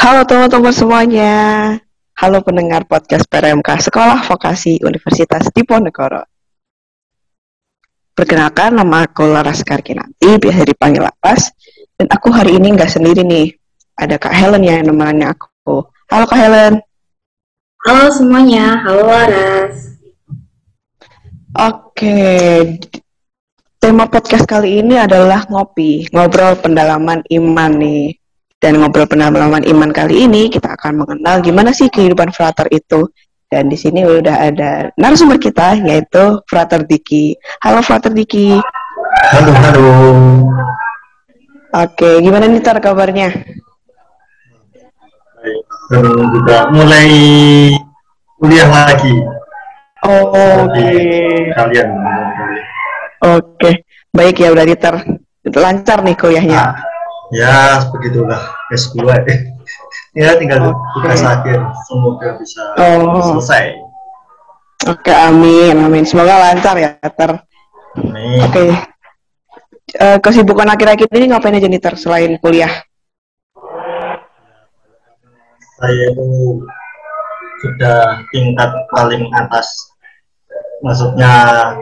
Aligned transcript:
Halo 0.00 0.24
teman-teman 0.24 0.72
semuanya. 0.72 1.32
Halo 2.16 2.40
pendengar 2.40 2.88
podcast 2.88 3.28
PRMK 3.28 3.84
Sekolah 3.84 4.24
Vokasi 4.24 4.80
Universitas 4.80 5.52
Diponegoro. 5.52 6.24
Perkenalkan 8.16 8.80
nama 8.80 9.04
aku 9.04 9.28
Laras 9.28 9.60
Karkinanti, 9.60 10.40
biasa 10.40 10.64
dipanggil 10.64 11.04
Laras. 11.04 11.52
Dan 12.00 12.08
aku 12.08 12.32
hari 12.32 12.56
ini 12.56 12.72
nggak 12.72 12.88
sendiri 12.88 13.20
nih. 13.28 13.52
Ada 14.00 14.16
Kak 14.16 14.32
Helen 14.32 14.64
yang 14.64 14.88
nemenin 14.88 15.36
aku. 15.36 15.84
Halo 16.08 16.24
Kak 16.24 16.48
Helen. 16.48 16.80
Halo 17.84 18.08
semuanya, 18.08 18.80
halo 18.80 19.04
Laras. 19.04 20.00
Oke, 21.60 22.16
tema 23.76 24.08
podcast 24.08 24.48
kali 24.48 24.80
ini 24.80 24.96
adalah 24.96 25.44
ngopi, 25.44 26.08
ngobrol 26.08 26.56
pendalaman 26.56 27.20
iman 27.28 27.72
nih. 27.76 28.19
Dan 28.60 28.76
ngobrol 28.76 29.08
pendalaman 29.08 29.64
iman 29.64 29.88
kali 29.88 30.28
ini 30.28 30.52
kita 30.52 30.76
akan 30.76 31.00
mengenal 31.00 31.40
gimana 31.40 31.72
sih 31.72 31.88
kehidupan 31.88 32.28
frater 32.28 32.68
itu. 32.68 33.08
Dan 33.48 33.72
di 33.72 33.74
sini 33.74 34.04
udah 34.04 34.36
ada 34.52 34.70
narasumber 35.00 35.40
kita 35.40 35.80
yaitu 35.80 36.38
Frater 36.46 36.84
Diki. 36.84 37.34
Halo 37.64 37.80
Frater 37.80 38.12
Diki. 38.12 38.60
Halo, 39.32 39.52
halo. 39.64 39.88
Oke, 41.72 42.20
gimana 42.20 42.46
nih 42.46 42.60
Tar 42.60 42.78
kabarnya? 42.84 43.32
Baik, 45.40 45.66
juga 46.36 46.68
mulai 46.68 47.10
kuliah 48.38 48.68
lagi. 48.68 49.16
Oh, 50.04 50.30
Oke. 50.68 50.90
Kalian. 51.56 51.88
Oke, 53.24 53.70
baik 54.12 54.36
ya 54.36 54.52
berarti 54.52 54.76
Tar. 54.76 55.00
Lancar 55.48 56.04
nih 56.04 56.14
kuliahnya. 56.14 56.60
Nah, 56.60 56.89
ya 57.30 57.82
begitulah 57.94 58.40
S2 58.70 59.02
ya 60.20 60.34
tinggal 60.38 60.74
tugas 60.98 61.22
akhir 61.22 61.58
semoga 61.86 62.28
bisa 62.38 62.62
Oh. 62.78 63.20
selesai 63.38 63.74
Oke, 64.88 65.12
amin, 65.12 65.76
amin. 65.76 66.08
Semoga 66.08 66.40
lancar 66.40 66.72
ya. 66.80 66.96
Amin. 68.00 68.40
Oke. 68.48 68.72
Eh, 69.92 70.18
kesibukan 70.24 70.64
akhir-akhir 70.72 71.04
ini 71.12 71.28
ngapain 71.28 71.52
aja 71.52 71.68
nih 71.68 71.76
Tar 71.76 72.00
selain 72.00 72.40
kuliah? 72.40 72.72
saya 75.80 76.12
itu 76.12 76.60
sudah 77.64 78.20
tingkat 78.32 78.68
paling 78.92 79.24
atas 79.32 79.64
maksudnya 80.84 81.32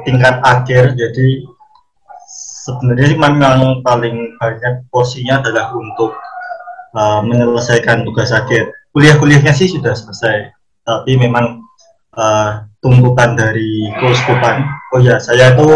tingkat 0.07 0.39
akhir 0.43 0.95
jadi 0.95 1.27
sebenarnya 2.65 3.17
memang 3.17 3.81
paling 3.81 4.37
banyak 4.37 4.85
porsinya 4.93 5.41
adalah 5.41 5.73
untuk 5.73 6.13
uh, 6.93 7.21
menyelesaikan 7.25 8.05
tugas 8.05 8.31
akhir. 8.31 8.73
Kuliah-kuliahnya 8.93 9.53
sih 9.57 9.69
sudah 9.73 9.97
selesai 9.97 10.53
tapi 10.89 11.21
memang 11.21 11.61
uh, 12.17 12.65
tuntutan 12.81 13.37
dari 13.37 13.93
keuskupan 14.01 14.65
oh 14.97 15.01
ya 15.05 15.21
saya 15.21 15.53
itu 15.53 15.69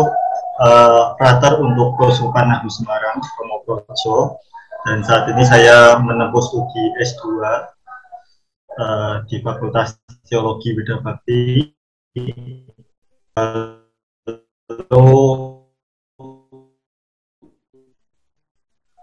uh, 0.65 1.13
frater 1.21 1.61
untuk 1.61 1.93
keuskupan 2.01 2.49
Nahu 2.49 2.73
Semarang 2.73 3.21
Promoprojo 3.37 4.41
dan 4.89 5.05
saat 5.05 5.29
ini 5.29 5.45
saya 5.45 6.01
menempuh 6.01 6.41
studi 6.41 6.85
S2 6.99 7.23
uh, 7.39 9.23
di 9.29 9.39
Fakultas 9.45 9.95
Teologi 10.27 10.75
Beda 10.75 10.99
Bakti. 10.99 11.71
Lalu 13.39 15.15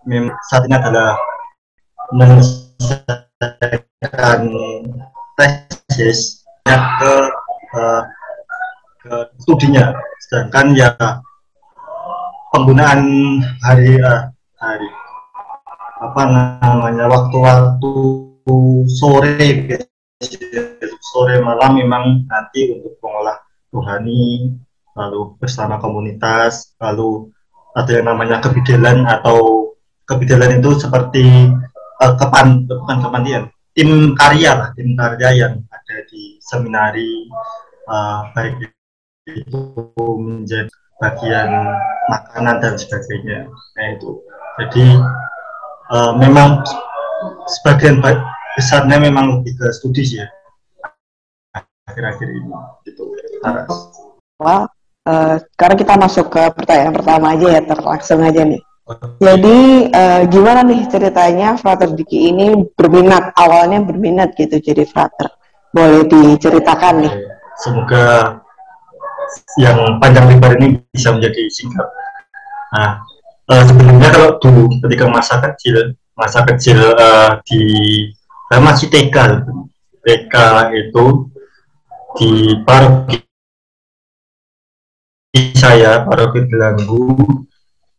mem 0.07 0.31
saat 0.47 0.63
ini 0.67 0.75
adalah 0.79 1.17
menyelesaikan 2.15 4.39
tesis 5.35 6.45
ke 6.69 7.13
uh, 7.75 8.03
ke 9.03 9.15
studinya. 9.43 9.91
Sedangkan 10.27 10.75
ya 10.77 10.91
penggunaan 12.53 13.01
hari 13.63 13.99
uh, 13.99 14.29
hari 14.59 14.89
apa 15.99 16.21
namanya 16.31 17.11
waktu-waktu 17.11 17.93
sore 18.87 19.67
sore 21.03 21.35
malam 21.43 21.75
memang 21.75 22.23
nanti 22.27 22.71
untuk 22.71 22.95
mengolah 23.03 23.35
rohani 23.71 24.55
lalu 24.95 25.35
bersama 25.39 25.79
komunitas 25.79 26.75
lalu 26.79 27.31
ada 27.75 27.99
yang 27.99 28.07
namanya 28.09 28.41
kebidalan 28.41 29.05
atau 29.05 29.68
kebidalan 30.09 30.57
itu 30.57 30.73
seperti 30.81 31.53
uh, 32.01 32.13
kepan 32.17 32.65
bukan 32.65 32.97
kepandian 33.05 33.43
tim 33.77 34.17
karya 34.17 34.57
lah 34.57 34.69
tim 34.73 34.97
karya 34.97 35.29
yang 35.45 35.53
ada 35.69 35.95
di 36.09 36.41
seminari 36.41 37.29
uh, 37.85 38.25
baik 38.33 38.73
itu 39.29 39.61
menjadi 40.17 40.73
bagian 40.97 41.49
makanan 42.09 42.57
dan 42.57 42.73
sebagainya 42.73 43.45
nah 43.77 43.85
itu 43.93 44.17
jadi 44.57 44.85
uh, 45.93 46.11
memang 46.17 46.65
sebagian 47.45 48.01
besarnya 48.57 48.97
memang 48.97 49.39
lebih 49.39 49.53
ke 49.55 49.69
studi 49.69 50.01
sih 50.01 50.19
ya 50.25 50.27
akhir-akhir 51.85 52.27
ini 52.27 52.49
gitu 52.89 53.13
Wah, 54.39 54.63
uh, 55.03 55.35
sekarang 55.55 55.77
kita 55.79 55.99
masuk 55.99 56.31
ke 56.31 56.43
pertanyaan 56.55 56.95
pertama 56.95 57.35
aja 57.35 57.59
ya, 57.59 57.61
Ter. 57.63 57.79
langsung 57.83 58.23
aja 58.23 58.41
nih. 58.47 58.61
Jadi 59.21 59.85
uh, 59.93 60.21
gimana 60.25 60.65
nih 60.65 60.89
ceritanya 60.89 61.53
Frater 61.61 61.93
Diki 61.93 62.33
ini 62.33 62.57
berminat 62.73 63.37
awalnya 63.37 63.85
berminat 63.85 64.33
gitu 64.33 64.57
jadi 64.57 64.81
frater. 64.89 65.29
Boleh 65.69 66.09
diceritakan 66.09 67.05
nih. 67.05 67.13
Semoga 67.61 68.05
yang 69.61 70.01
panjang 70.01 70.25
lebar 70.33 70.57
ini 70.57 70.81
bisa 70.89 71.13
menjadi 71.13 71.45
singkat. 71.53 71.85
Nah, 72.73 72.97
uh, 73.53 73.63
sebenarnya 73.69 74.09
kalau 74.09 74.29
dulu 74.41 74.63
ketika 74.81 75.05
masa 75.05 75.37
kecil, 75.37 75.93
masa 76.17 76.41
kecil 76.49 76.79
uh, 76.97 77.37
di 77.45 77.61
saya 78.49 78.61
masih 78.65 78.89
TK, 78.89 79.45
TK 80.01 80.35
itu 80.73 81.05
di 82.17 82.57
paroki 82.65 83.21
saya 85.53 86.01
paroki 86.09 86.49
Gelanggu 86.49 87.13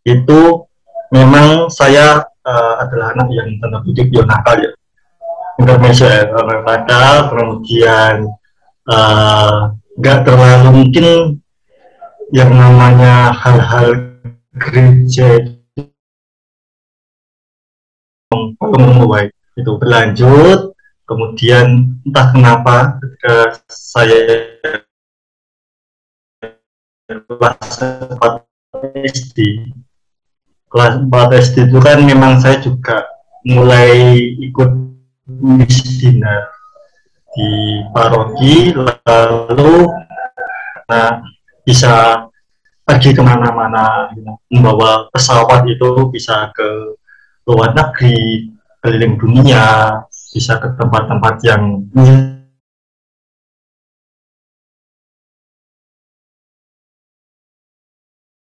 itu 0.03 0.70
memang 1.11 1.71
saya 1.71 2.25
uh, 2.47 2.75
adalah 2.83 3.15
anak 3.15 3.29
yang 3.35 3.49
tanda 3.59 3.83
kutip 3.83 4.09
yang 4.11 4.27
nakal 4.27 4.57
ya. 4.59 4.71
Intermezzo 5.61 6.09
ya 6.09 6.25
nakal 6.31 7.29
kemudian 7.29 8.15
nggak 10.01 10.19
uh, 10.19 10.25
terlalu 10.25 10.69
mungkin 10.73 11.07
yang 12.33 12.51
namanya 12.55 13.35
hal-hal 13.35 14.17
gereja 14.57 15.43
baik 19.11 19.35
itu 19.59 19.73
berlanjut 19.77 20.73
kemudian 21.05 21.99
entah 22.07 22.27
kenapa 22.31 22.97
ketika 23.03 23.35
saya 23.67 24.19
kelas 27.11 27.83
4 27.83 29.11
SD 29.11 29.39
kelas 30.71 30.95
4 31.03 31.11
SD 31.43 31.57
itu 31.69 31.79
kan 31.83 31.99
memang 32.07 32.39
saya 32.39 32.63
juga 32.63 33.03
mulai 33.43 34.17
ikut 34.39 34.71
misdina 35.27 36.47
di 37.35 37.83
paroki 37.91 38.75
lalu 38.75 39.87
nah 40.91 41.23
bisa 41.63 42.27
pergi 42.83 43.15
ke 43.15 43.23
mana-mana 43.23 44.11
membawa 44.51 45.07
pesawat 45.15 45.63
itu 45.67 46.11
bisa 46.11 46.51
ke 46.51 46.99
luar 47.47 47.71
negeri 47.75 48.51
keliling 48.83 49.15
dunia 49.15 49.95
bisa 50.35 50.59
ke 50.59 50.75
tempat-tempat 50.79 51.35
yang 51.47 51.87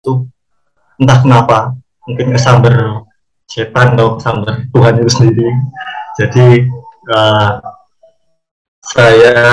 itu. 0.08 0.14
Entah 0.98 1.20
kenapa 1.22 1.78
mungkin 2.08 2.34
kesamber 2.34 3.04
setan 3.48 4.00
atau 4.00 4.18
kesamber 4.18 4.66
Tuhan 4.72 4.94
itu 5.04 5.10
sendiri. 5.12 5.50
Jadi 6.18 6.48
uh, 7.12 7.52
saya 8.82 9.44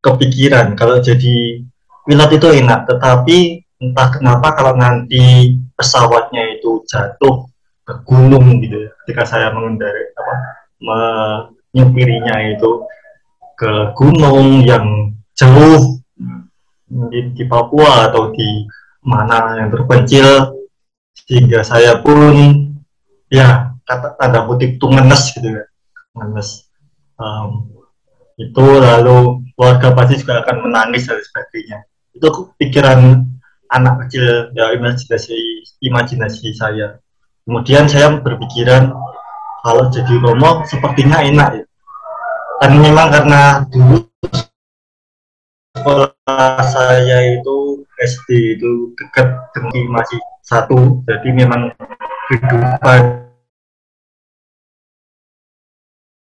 kepikiran 0.00 0.78
kalau 0.78 1.02
jadi 1.02 1.60
pilot 2.06 2.30
itu 2.32 2.48
enak 2.64 2.88
tetapi 2.88 3.60
entah 3.80 4.08
kenapa 4.12 4.56
kalau 4.56 4.74
nanti 4.76 5.56
pesawatnya 5.76 6.56
itu 6.56 6.84
jatuh 6.88 7.48
ke 7.84 7.94
gunung 8.06 8.60
gitu 8.60 8.88
ya 8.88 8.90
ketika 9.04 9.24
saya 9.26 9.52
mengendarai 9.52 10.14
apa 10.16 10.34
menyupirinya 10.80 12.56
itu 12.56 12.84
ke 13.56 13.92
gunung 13.96 14.64
yang 14.64 15.12
jauh 15.36 16.00
di, 17.12 17.20
di 17.36 17.44
Papua 17.44 18.08
atau 18.08 18.32
di 18.32 18.64
mana 19.04 19.60
yang 19.60 19.68
terpencil 19.72 20.59
sehingga 21.26 21.60
saya 21.64 22.00
pun 22.00 22.36
ya 23.30 23.74
kata 23.86 24.18
tanda 24.18 24.46
kutip 24.46 24.76
tuh 24.78 24.90
ngenes 24.92 25.34
gitu 25.34 25.48
ya. 25.48 25.64
Ngenes. 26.16 26.70
Um, 27.20 27.70
itu 28.40 28.64
lalu 28.80 29.44
keluarga 29.52 29.92
pasti 29.92 30.24
juga 30.24 30.40
akan 30.44 30.56
menangis 30.64 31.04
dan 31.06 31.20
sebagainya. 31.20 31.78
Itu 32.16 32.52
pikiran 32.56 33.28
anak 33.70 34.06
kecil 34.06 34.50
ya 34.56 34.72
imajinasi 34.74 35.36
imajinasi 35.84 36.56
saya. 36.56 36.98
Kemudian 37.44 37.86
saya 37.86 38.20
berpikiran 38.20 38.90
kalau 39.60 39.92
jadi 39.92 40.14
romo 40.18 40.64
sepertinya 40.66 41.20
enak 41.20 41.48
ya. 41.60 41.64
Dan 42.60 42.76
memang 42.80 43.08
karena 43.08 43.64
dulu 43.72 44.09
sekolah 45.80 46.60
saya 46.68 47.40
itu 47.40 47.80
SD 47.96 48.60
itu 48.60 48.92
dekat 49.00 49.48
dengan 49.56 49.96
masih 49.96 50.20
satu. 50.44 51.00
Jadi 51.08 51.32
memang 51.32 51.72
kehidupan 52.28 53.00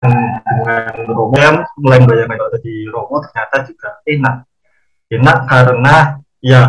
dengan 0.00 0.92
Romo 1.12 1.36
yang 1.36 1.60
mulai 1.76 2.00
bayangkan 2.08 2.40
kalau 2.40 2.50
jadi 2.56 2.74
Romo 2.88 3.16
ternyata 3.28 3.56
juga 3.68 3.88
enak. 4.08 4.36
Enak 5.12 5.38
karena 5.44 5.94
ya 6.40 6.62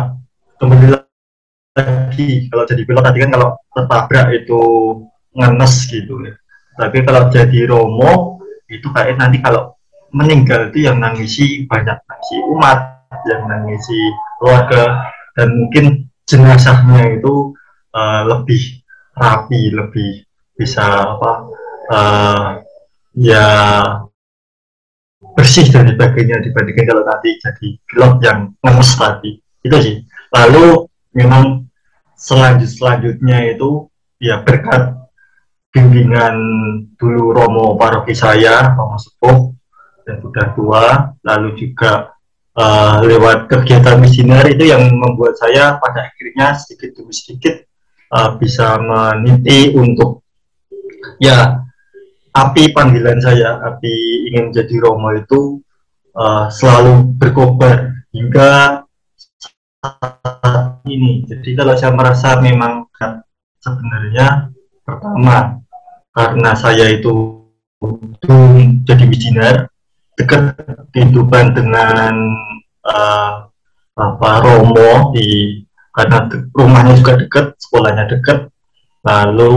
kembali 0.60 0.86
lagi 0.92 2.28
kalau 2.52 2.64
jadi 2.68 2.82
pilot 2.84 3.04
tadi 3.04 3.18
kan 3.24 3.30
kalau 3.32 3.48
tertabrak 3.72 4.28
itu 4.36 4.60
ngenes 5.32 5.74
gitu. 5.88 6.20
Ya 6.28 6.36
tapi 6.76 7.00
kalau 7.08 7.32
jadi 7.32 7.72
Romo 7.72 8.44
itu 8.68 8.88
kayak 8.92 9.16
nanti 9.16 9.40
kalau 9.40 9.75
meninggal 10.14 10.70
itu 10.70 10.86
yang 10.86 11.02
nangisi 11.02 11.64
banyak 11.66 11.98
nangisi 12.06 12.36
umat 12.54 12.78
yang 13.26 13.42
nangisi 13.46 14.00
keluarga 14.38 15.10
dan 15.34 15.48
mungkin 15.54 16.06
jenazahnya 16.26 17.18
itu 17.18 17.54
uh, 17.94 18.22
lebih 18.26 18.82
rapi 19.16 19.72
lebih 19.72 20.26
bisa 20.56 21.16
apa 21.16 21.32
uh, 21.92 22.44
ya 23.16 23.46
bersih 25.36 25.68
dan 25.68 25.92
sebagainya 25.92 26.40
dibandingkan 26.40 26.84
kalau 26.88 27.02
nanti 27.04 27.36
jadi 27.40 27.66
pilot 27.88 28.14
yang 28.24 28.38
ngemes 28.64 28.90
tadi. 28.96 29.36
Itu 29.60 29.76
sih. 29.84 29.96
Lalu 30.32 30.88
memang 31.12 31.68
selanjut 32.16 32.72
selanjutnya 32.72 33.52
itu 33.52 33.88
ya 34.16 34.40
berkat 34.40 34.96
bimbingan 35.68 36.36
dulu 36.96 37.36
Romo 37.36 37.76
paroki 37.76 38.16
saya 38.16 38.72
Romo 38.72 38.96
Sepuh 38.96 39.55
dan 40.06 40.22
sudah 40.22 40.46
tua 40.54 40.84
lalu 41.26 41.58
juga 41.58 42.14
uh, 42.54 43.02
lewat 43.02 43.50
kegiatan 43.50 43.98
misioner 43.98 44.46
itu 44.46 44.70
yang 44.70 44.86
membuat 44.86 45.34
saya 45.34 45.76
pada 45.82 46.06
akhirnya 46.06 46.54
sedikit 46.54 46.94
demi 46.94 47.12
sedikit 47.12 47.66
uh, 48.14 48.38
bisa 48.38 48.78
meniti 48.78 49.74
untuk 49.74 50.22
ya 51.18 51.58
api 52.30 52.70
panggilan 52.70 53.18
saya 53.18 53.58
api 53.66 53.94
ingin 54.30 54.54
jadi 54.54 54.78
Romo 54.78 55.10
itu 55.18 55.58
uh, 56.14 56.46
selalu 56.46 57.16
berkobar 57.18 58.06
hingga 58.14 58.84
saat 59.82 60.82
ini. 60.88 61.22
Jadi 61.28 61.50
kalau 61.54 61.74
saya 61.76 61.92
merasa 61.92 62.40
memang 62.40 62.86
sebenarnya 63.60 64.50
pertama 64.82 65.60
karena 66.14 66.50
saya 66.56 66.86
itu 66.90 67.42
jadi 68.86 69.04
misioner 69.04 69.68
dekat 70.16 70.56
kehidupan 70.96 71.52
dengan 71.52 72.14
uh, 72.88 73.46
apa 73.96 74.30
Romo 74.44 75.12
di 75.16 75.60
karena 75.92 76.28
rumahnya 76.52 76.92
juga 77.00 77.16
dekat 77.16 77.56
sekolahnya 77.56 78.04
dekat 78.08 78.52
lalu 79.00 79.56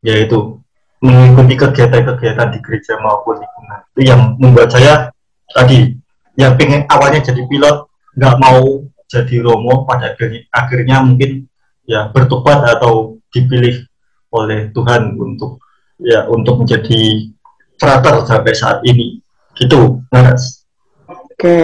yaitu 0.00 0.60
mengikuti 1.04 1.56
kegiatan-kegiatan 1.60 2.48
di 2.48 2.58
gereja 2.64 2.96
maupun 3.04 3.36
lingkungan 3.40 3.80
itu 3.92 4.00
yang 4.08 4.20
membuat 4.40 4.72
saya 4.72 5.12
tadi 5.52 5.92
yang 6.40 6.56
pengen 6.56 6.88
awalnya 6.88 7.20
jadi 7.20 7.44
pilot 7.44 7.88
nggak 8.16 8.36
mau 8.40 8.88
jadi 9.04 9.36
Romo 9.44 9.84
pada 9.84 10.16
akhirnya, 10.16 10.48
akhirnya 10.48 10.96
mungkin 11.04 11.44
ya 11.84 12.08
bertobat 12.08 12.64
atau 12.78 13.20
dipilih 13.28 13.84
oleh 14.32 14.72
Tuhan 14.72 15.14
untuk 15.20 15.60
ya 16.00 16.26
untuk 16.26 16.64
menjadi 16.64 17.30
frater 17.76 18.24
sampai 18.24 18.52
saat 18.56 18.80
ini 18.88 19.23
gitu 19.58 20.02
mas. 20.10 20.64
Oke 21.06 21.58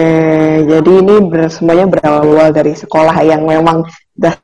jadi 0.67 0.91
ini 1.01 1.15
ber, 1.27 1.47
semuanya 1.47 1.87
berawal 1.87 2.51
dari 2.51 2.75
sekolah 2.75 3.15
yang 3.23 3.47
memang 3.47 3.87
sudah 4.15 4.35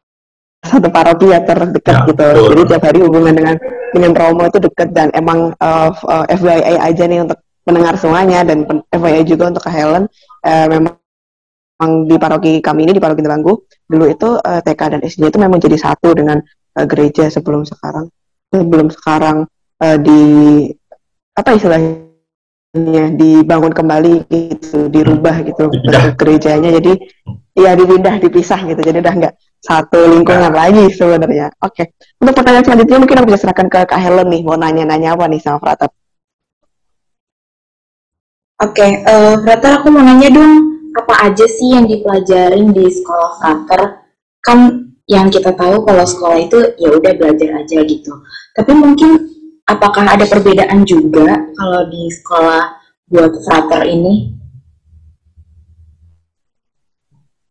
satu 0.67 0.89
paroki 0.91 1.31
ya 1.31 1.39
terdekat 1.45 1.95
ya, 1.95 2.07
gitu. 2.09 2.17
betul. 2.17 2.47
jadi 2.51 2.61
tiap 2.67 2.83
hari 2.83 2.99
hubungan 3.05 3.33
dengan 3.38 3.55
dengan 3.95 4.11
Romo 4.13 4.44
itu 4.49 4.59
dekat 4.59 4.91
dan 4.91 5.07
emang 5.15 5.55
uh, 5.63 5.89
uh, 5.94 6.25
FYI 6.27 6.75
aja 6.81 7.03
nih 7.07 7.23
untuk 7.23 7.39
mendengar 7.67 7.95
semuanya 7.99 8.44
dan 8.47 8.63
FYI 8.91 9.27
juga 9.27 9.51
untuk 9.51 9.63
ke 9.67 9.71
Helen. 9.71 10.07
Uh, 10.44 10.67
memang 10.71 11.91
di 12.07 12.15
paroki 12.15 12.63
kami 12.63 12.88
ini 12.88 12.95
di 12.95 13.01
paroki 13.03 13.21
Telanggu 13.21 13.67
dulu 13.88 14.05
itu 14.07 14.39
uh, 14.39 14.59
TK 14.63 14.81
dan 14.97 15.01
SD 15.03 15.29
itu 15.29 15.38
memang 15.39 15.59
jadi 15.59 15.77
satu 15.77 16.15
dengan 16.15 16.39
uh, 16.79 16.85
gereja 16.88 17.27
sebelum 17.27 17.67
sekarang. 17.67 18.07
Sebelum 18.51 18.88
sekarang 18.91 19.38
uh, 19.83 19.97
di 19.99 20.21
apa 21.38 21.53
istilahnya 21.53 22.06
dibangun 23.18 23.74
kembali 23.74 24.27
gitu 24.29 24.88
dirubah 24.91 25.45
gitu 25.45 25.69
bentuk 25.71 26.15
gerejanya. 26.19 26.69
Jadi 26.77 26.94
ya 27.57 27.74
dipindah 27.74 28.21
dipisah 28.21 28.59
gitu. 28.68 28.81
Jadi 28.81 28.97
udah 29.01 29.13
nggak 29.13 29.33
satu 29.62 30.00
lingkungan 30.13 30.51
nah. 30.51 30.68
lagi 30.68 30.89
sebenarnya. 30.94 31.53
Oke. 31.63 31.85
Okay. 31.85 31.85
untuk 32.21 32.33
pertanyaan 32.41 32.65
selanjutnya 32.65 32.97
mungkin 33.01 33.18
aku 33.21 33.27
bisa 33.29 33.39
serahkan 33.45 33.68
ke 33.69 33.79
Kak 33.89 34.00
Helen 34.00 34.27
nih. 34.29 34.41
Mau 34.45 34.57
nanya-nanya 34.57 35.18
apa 35.18 35.25
nih 35.25 35.41
sama 35.41 35.62
Frater 35.62 35.89
oke 38.57 38.74
okay, 38.74 39.06
uh, 39.06 39.38
eh, 39.38 39.45
Frater 39.45 39.71
aku 39.81 39.94
mau 39.94 40.01
nanya 40.01 40.33
dong 40.33 40.68
apa 40.97 41.30
aja 41.30 41.45
sih 41.45 41.77
yang 41.77 41.85
dipelajarin 41.85 42.73
di 42.73 42.89
sekolah 42.89 43.38
Frater? 43.38 43.81
Kan 44.41 44.89
yang 45.06 45.30
kita 45.30 45.53
tahu 45.53 45.85
kalau 45.85 46.03
sekolah 46.03 46.38
itu 46.41 46.57
ya 46.81 46.89
udah 46.89 47.13
belajar 47.13 47.63
aja 47.63 47.77
gitu. 47.85 48.12
Tapi 48.57 48.71
mungkin 48.73 49.36
apakah 49.67 50.07
ada 50.07 50.23
perbedaan 50.23 50.87
juga 50.87 51.35
kalau 51.59 51.91
di 51.91 52.07
sekolah 52.07 52.63
buat 53.11 53.33
frater 53.43 53.83
ini? 53.83 54.33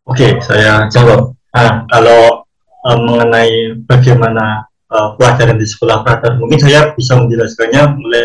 Oke, 0.09 0.41
saya 0.41 0.89
jawab. 0.89 1.37
Nah, 1.53 1.85
kalau 1.91 2.47
uh, 2.89 2.99
mengenai 2.99 3.77
bagaimana 3.85 4.65
uh, 4.89 5.13
pelajaran 5.19 5.61
di 5.61 5.67
sekolah 5.69 6.07
frater, 6.07 6.41
mungkin 6.41 6.57
saya 6.63 6.95
bisa 6.97 7.19
menjelaskannya 7.19 7.83
mulai 8.01 8.25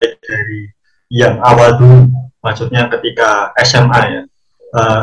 dari 0.00 0.72
yang 1.12 1.36
awal 1.44 1.76
dulu, 1.76 2.08
maksudnya 2.40 2.88
ketika 2.88 3.52
SMA 3.60 4.02
ya. 4.08 4.22
Uh, 4.72 5.02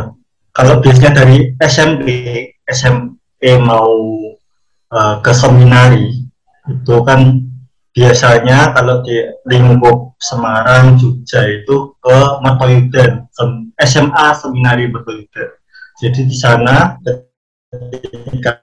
kalau 0.55 0.81
biasanya 0.81 1.21
dari 1.21 1.53
SMP, 1.61 2.07
SMP 2.65 3.61
mau 3.61 3.93
uh, 4.89 5.15
ke 5.21 5.31
seminari, 5.35 6.25
itu 6.65 6.95
kan 7.05 7.46
biasanya 7.97 8.77
kalau 8.77 9.01
di 9.01 9.25
lingkup 9.49 10.13
Semarang, 10.21 11.01
Jogja 11.01 11.41
itu 11.49 11.97
ke 11.97 12.17
Mertoyudan, 12.45 13.25
SMA 13.81 14.27
Seminari 14.37 14.85
Mertoyudan. 14.85 15.49
Jadi 15.97 16.29
di 16.29 16.37
sana 16.37 16.93
ketika 17.73 18.53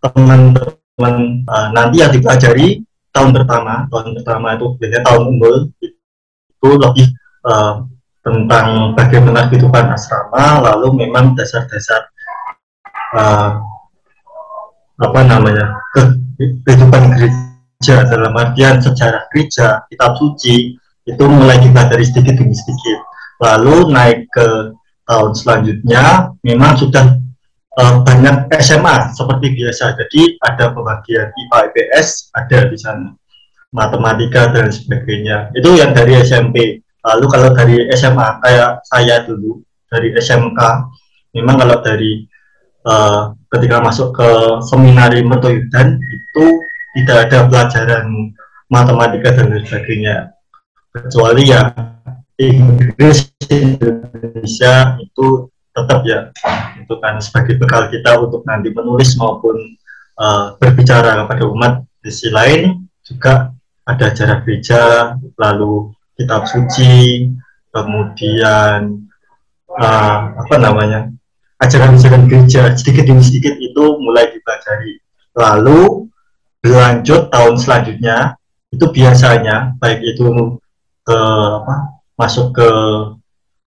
teman-teman 0.00 1.44
uh, 1.44 1.68
nanti 1.76 2.00
yang 2.00 2.12
dipelajari 2.16 2.80
tahun 3.12 3.36
pertama, 3.36 3.84
tahun 3.92 4.16
pertama 4.16 4.56
itu 4.56 4.66
biasanya 4.80 5.04
tahun 5.04 5.22
unggul 5.36 5.56
itu 5.84 6.68
lebih 6.80 7.06
uh, 7.44 7.84
tentang 8.24 8.96
bagaimana 8.96 9.52
kehidupan 9.52 9.92
asrama, 9.92 10.64
lalu 10.64 11.04
memang 11.04 11.36
dasar-dasar 11.36 12.08
uh, 13.12 13.60
apa 15.02 15.20
namanya 15.26 15.66
kehidupan 16.62 17.18
gereja 17.18 18.06
dalam 18.06 18.32
artian 18.38 18.78
sejarah 18.78 19.26
gereja, 19.34 19.82
kitab 19.90 20.14
suci 20.14 20.78
itu 21.02 21.24
mulai 21.26 21.58
kita 21.58 21.90
dari 21.90 22.06
sedikit 22.06 22.38
demi 22.38 22.54
sedikit. 22.54 23.02
Lalu 23.42 23.90
naik 23.90 24.30
ke 24.30 24.70
tahun 25.02 25.34
selanjutnya 25.34 26.30
memang 26.46 26.78
sudah 26.78 27.18
uh, 27.74 28.06
banyak 28.06 28.46
SMA 28.62 29.10
seperti 29.10 29.58
biasa. 29.58 29.98
Jadi 29.98 30.38
ada 30.38 30.70
pembagian 30.70 31.34
IPA 31.34 31.58
IPS 31.74 32.30
ada 32.38 32.58
di 32.70 32.78
sana. 32.78 33.10
Matematika 33.72 34.52
dan 34.52 34.68
sebagainya. 34.68 35.48
Itu 35.56 35.72
yang 35.72 35.96
dari 35.96 36.20
SMP. 36.20 36.84
Lalu 37.02 37.24
kalau 37.26 37.50
dari 37.56 37.88
SMA 37.96 38.28
kayak 38.44 38.84
saya 38.84 39.24
dulu 39.24 39.64
dari 39.88 40.12
SMK 40.12 40.60
memang 41.34 41.56
kalau 41.56 41.80
dari 41.80 42.28
uh, 42.86 43.34
ketika 43.52 43.82
masuk 43.82 44.14
ke 44.16 44.30
seminari 44.66 45.22
Mertoyudan 45.22 45.98
itu 45.98 46.44
tidak 46.98 47.28
ada 47.28 47.38
pelajaran 47.48 48.06
matematika 48.68 49.28
dan 49.36 49.52
sebagainya. 49.64 50.16
Kecuali 50.92 51.48
ya 51.48 51.72
Inggris 52.36 53.32
Indonesia 53.48 54.96
itu 55.00 55.48
tetap 55.72 56.04
ya 56.04 56.28
itu 56.76 56.94
kan 57.00 57.16
sebagai 57.20 57.56
bekal 57.56 57.88
kita 57.88 58.20
untuk 58.20 58.44
nanti 58.44 58.68
menulis 58.72 59.16
maupun 59.16 59.56
uh, 60.20 60.56
berbicara 60.60 61.24
kepada 61.24 61.44
umat. 61.48 61.72
Di 62.02 62.10
sisi 62.10 62.34
lain 62.34 62.82
juga 63.06 63.54
ada 63.86 64.04
acara 64.10 64.42
gereja, 64.42 65.14
lalu 65.38 65.94
kitab 66.18 66.44
suci, 66.50 67.30
kemudian 67.72 69.06
uh, 69.70 70.18
apa 70.36 70.54
namanya 70.60 71.08
ajaran-ajaran 71.62 72.26
gereja 72.26 72.74
sedikit 72.74 73.06
demi 73.06 73.22
sedikit 73.22 73.54
itu 73.56 73.84
mulai 74.02 74.34
dipelajari. 74.34 74.98
Lalu 75.38 76.10
berlanjut 76.58 77.30
tahun 77.30 77.54
selanjutnya 77.58 78.34
itu 78.74 78.84
biasanya 78.90 79.78
baik 79.78 80.00
itu 80.02 80.58
ke 81.02 81.18
apa 81.62 82.02
masuk 82.18 82.54
ke 82.54 82.68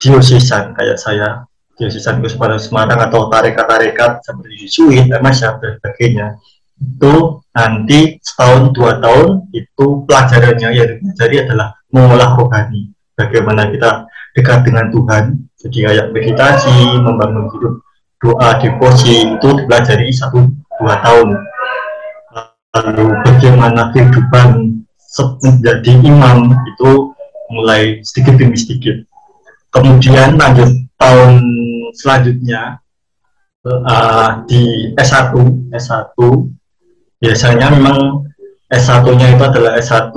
diosesan 0.02 0.74
kayak 0.76 0.98
saya 0.98 1.46
diosesan 1.78 2.22
pada 2.38 2.62
Semarang 2.62 3.02
atau 3.02 3.32
tarekat-tarekat 3.34 4.22
seperti 4.22 4.70
Yesuit, 4.70 5.10
MS 5.10 5.38
dan 5.42 5.74
sebagainya 5.82 6.28
itu 6.84 7.14
nanti 7.56 8.20
setahun 8.20 8.76
dua 8.76 9.00
tahun 9.00 9.48
itu 9.56 9.86
pelajarannya 10.06 10.70
yang 10.74 10.88
dipelajari 10.90 11.36
adalah 11.48 11.74
mengolah 11.94 12.36
rohani 12.36 12.92
bagaimana 13.16 13.70
kita 13.72 14.10
dekat 14.34 14.66
dengan 14.66 14.90
Tuhan 14.90 15.24
jadi 15.64 15.78
kayak 15.88 16.08
meditasi 16.12 16.76
membangun 17.00 17.48
hidup 17.56 17.74
doa 18.20 18.60
devosi 18.60 19.36
itu 19.36 19.48
dipelajari 19.64 20.12
satu 20.12 20.44
dua 20.80 21.00
tahun. 21.00 21.40
Lalu 22.76 23.06
bagaimana 23.24 23.96
kehidupan 23.96 24.76
menjadi 25.46 25.92
imam 26.04 26.52
itu 26.68 27.16
mulai 27.54 28.04
sedikit 28.04 28.36
demi 28.36 28.60
sedikit. 28.60 29.08
Kemudian 29.72 30.36
lanjut 30.36 30.68
tahun 31.00 31.34
selanjutnya 31.96 32.84
uh, 33.64 34.44
di 34.50 34.92
S1 35.00 35.32
S1 35.72 36.18
biasanya 37.24 37.72
memang 37.72 38.28
S1-nya 38.74 39.38
itu 39.38 39.44
adalah 39.46 39.78
S1 39.78 40.16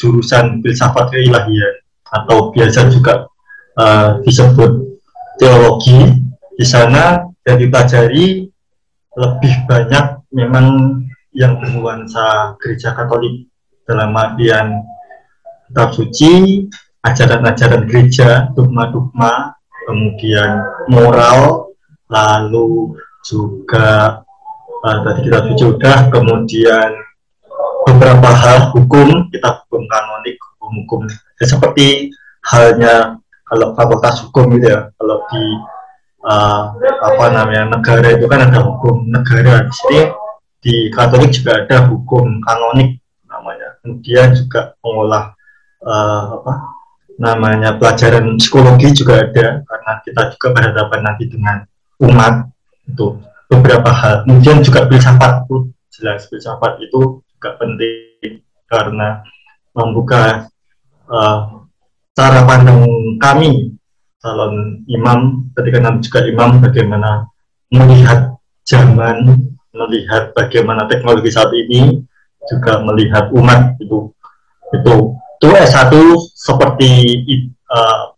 jurusan 0.00 0.64
filsafat 0.64 1.12
keilahian 1.12 1.74
atau 2.08 2.48
biasa 2.50 2.88
juga 2.88 3.28
uh, 3.76 4.18
disebut 4.24 4.98
teologi 5.36 6.16
di 6.56 6.66
sana 6.66 7.24
yang 7.46 7.56
dipelajari 7.58 8.48
lebih 9.16 9.54
banyak 9.66 10.22
memang 10.30 10.98
yang 11.34 11.58
bernuansa 11.58 12.58
gereja 12.58 12.94
Katolik 12.94 13.46
dalam 13.86 14.14
artian 14.14 14.82
kitab 15.70 15.94
suci, 15.94 16.66
ajaran-ajaran 17.06 17.86
gereja, 17.86 18.50
dogma-dogma, 18.54 19.54
kemudian 19.86 20.62
moral, 20.90 21.70
lalu 22.10 22.98
juga 23.22 24.22
uh, 24.82 24.98
tadi 25.06 25.20
kita 25.30 25.38
sudah 25.54 25.98
kemudian 26.10 26.90
beberapa 27.86 28.30
hal 28.32 28.72
hukum 28.74 29.28
kita 29.30 29.64
hukum 29.64 29.82
kanonik 29.88 30.36
hukum-hukum 30.40 31.00
ya, 31.40 31.44
seperti 31.46 32.10
halnya 32.44 33.20
kalau 33.50 33.74
fakultas 33.74 34.22
hukum 34.22 34.54
gitu 34.54 34.70
ya 34.70 34.94
kalau 34.94 35.26
di 35.26 35.42
uh, 36.22 36.62
apa 37.02 37.24
namanya 37.34 37.74
negara 37.74 38.08
itu 38.14 38.30
kan 38.30 38.46
ada 38.46 38.62
hukum 38.62 39.10
negara 39.10 39.66
di 39.66 39.74
sini 39.74 40.00
di 40.60 40.74
Katolik 40.94 41.34
juga 41.34 41.66
ada 41.66 41.90
hukum 41.90 42.38
kanonik 42.46 43.02
namanya 43.26 43.76
kemudian 43.82 44.38
juga 44.38 44.78
mengolah 44.80 45.34
uh, 45.82 46.22
apa 46.38 46.52
namanya 47.20 47.76
pelajaran 47.76 48.40
psikologi 48.40 48.96
juga 48.96 49.28
ada 49.28 49.60
karena 49.60 49.92
kita 50.00 50.22
juga 50.32 50.46
berhadapan 50.56 51.00
nanti 51.04 51.24
dengan 51.28 51.56
umat 52.00 52.48
itu 52.88 53.20
beberapa 53.50 53.92
hal. 53.92 54.24
Kemudian 54.24 54.64
juga 54.64 54.88
filsafat 54.88 55.44
itu 55.44 55.56
jelas 55.92 56.24
filsafat 56.32 56.80
itu 56.80 57.20
juga 57.20 57.50
penting 57.60 58.40
karena 58.64 59.20
membuka 59.76 60.48
uh, 61.12 61.59
cara 62.14 62.42
pandang 62.44 62.84
kami 63.18 63.74
calon 64.20 64.84
imam 64.84 65.48
ketika 65.56 65.78
nanti 65.80 66.10
juga 66.10 66.20
imam 66.28 66.60
bagaimana 66.60 67.26
melihat 67.72 68.36
zaman 68.66 69.48
melihat 69.70 70.34
bagaimana 70.36 70.84
teknologi 70.90 71.30
saat 71.32 71.50
ini 71.54 72.02
juga 72.50 72.82
melihat 72.84 73.30
umat 73.32 73.78
itu. 73.80 74.10
Itu 74.70 75.16
itu 75.40 75.48
S1 75.56 75.88
seperti 76.36 76.90
uh, 77.72 78.12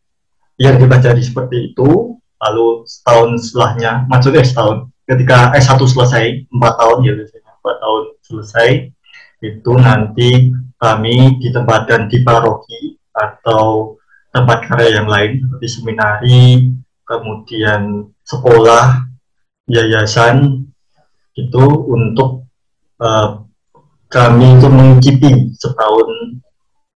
yang 0.58 0.74
dipelajari 0.74 1.22
seperti 1.22 1.70
itu 1.70 2.18
lalu 2.42 2.82
setahun 2.82 3.38
setelahnya 3.46 4.10
maksudnya 4.10 4.42
setahun 4.42 4.90
ketika 5.06 5.54
S1 5.54 5.78
selesai 5.86 6.24
empat 6.50 6.72
tahun 6.82 6.98
ya 7.06 7.12
biasanya 7.14 7.50
empat 7.62 7.76
tahun 7.78 8.02
selesai 8.26 8.68
itu 9.42 9.72
nanti 9.78 10.30
kami 10.82 11.38
ditempatkan 11.38 12.10
di 12.10 12.26
paroki 12.26 12.98
atau 13.12 13.96
tempat 14.32 14.64
karya 14.68 15.00
yang 15.02 15.08
lain 15.08 15.40
seperti 15.44 15.66
seminari 15.68 16.42
kemudian 17.04 18.08
sekolah 18.24 19.04
yayasan 19.68 20.66
itu 21.36 21.64
untuk 21.88 22.48
uh, 23.00 23.44
kami 24.08 24.60
itu 24.60 24.68
mengicipi 24.68 25.52
setahun 25.56 26.08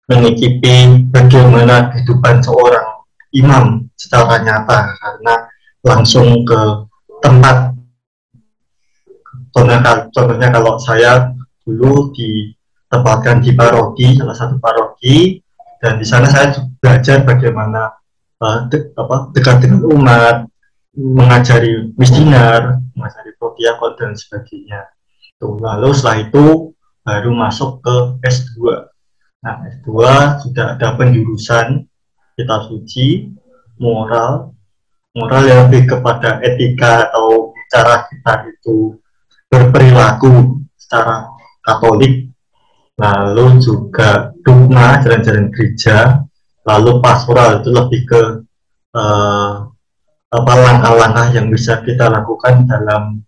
mengicipi 0.06 1.08
bagaimana 1.10 1.90
kehidupan 1.90 2.44
seorang 2.44 3.02
imam 3.34 3.90
secara 3.98 4.40
nyata 4.44 4.94
karena 5.00 5.34
langsung 5.82 6.44
ke 6.46 6.60
tempat. 7.20 7.74
Contohnya, 9.50 9.80
contohnya 10.12 10.48
kalau 10.52 10.76
saya 10.76 11.32
dulu 11.64 12.12
ditempatkan 12.12 13.40
di 13.40 13.56
paroki 13.56 14.14
salah 14.20 14.36
satu 14.36 14.60
paroki 14.60 15.40
dan 15.82 16.00
di 16.00 16.06
sana 16.06 16.26
saya 16.28 16.56
belajar 16.80 17.22
bagaimana 17.22 17.92
uh, 18.40 18.66
de, 18.70 18.92
apa, 18.96 19.30
dekat 19.36 19.64
dengan 19.64 19.82
umat 19.92 20.36
mengajari 20.96 21.92
misdinar 22.00 22.80
mengajari 22.96 23.36
protiakon 23.36 23.92
dan 24.00 24.12
sebagainya. 24.16 24.88
Tuh, 25.36 25.60
lalu 25.60 25.92
setelah 25.92 26.18
itu 26.24 26.72
baru 27.04 27.30
masuk 27.36 27.84
ke 27.84 27.96
S2 28.24 28.56
nah 29.44 29.62
S2 29.62 29.90
sudah 30.42 30.74
ada 30.74 30.96
penjurusan 30.96 31.86
kitab 32.34 32.66
suci 32.66 33.30
moral 33.78 34.56
moral 35.12 35.42
yang 35.44 35.68
lebih 35.68 35.92
kepada 35.92 36.40
etika 36.40 37.12
atau 37.12 37.52
cara 37.70 38.08
kita 38.10 38.48
itu 38.48 38.96
berperilaku 39.46 40.60
secara 40.74 41.36
Katolik, 41.66 42.30
lalu 42.94 43.58
juga 43.58 44.30
dogma 44.46 45.02
jalan-jalan 45.02 45.50
gereja, 45.50 46.22
lalu 46.62 47.02
pastoral 47.02 47.58
itu 47.58 47.74
lebih 47.74 48.00
ke 48.06 48.22
uh, 48.94 49.66
apa 50.30 50.52
langkah-langkah 50.54 51.34
yang 51.34 51.50
bisa 51.50 51.82
kita 51.82 52.06
lakukan 52.06 52.62
dalam 52.70 53.26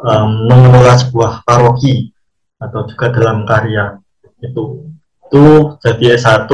um, 0.00 0.30
mengelola 0.48 0.96
sebuah 0.96 1.44
paroki 1.44 2.08
atau 2.56 2.88
juga 2.88 3.12
dalam 3.12 3.44
karya 3.44 4.00
itu. 4.40 4.88
Itu 5.28 5.76
jadi 5.84 6.16
S1 6.16 6.48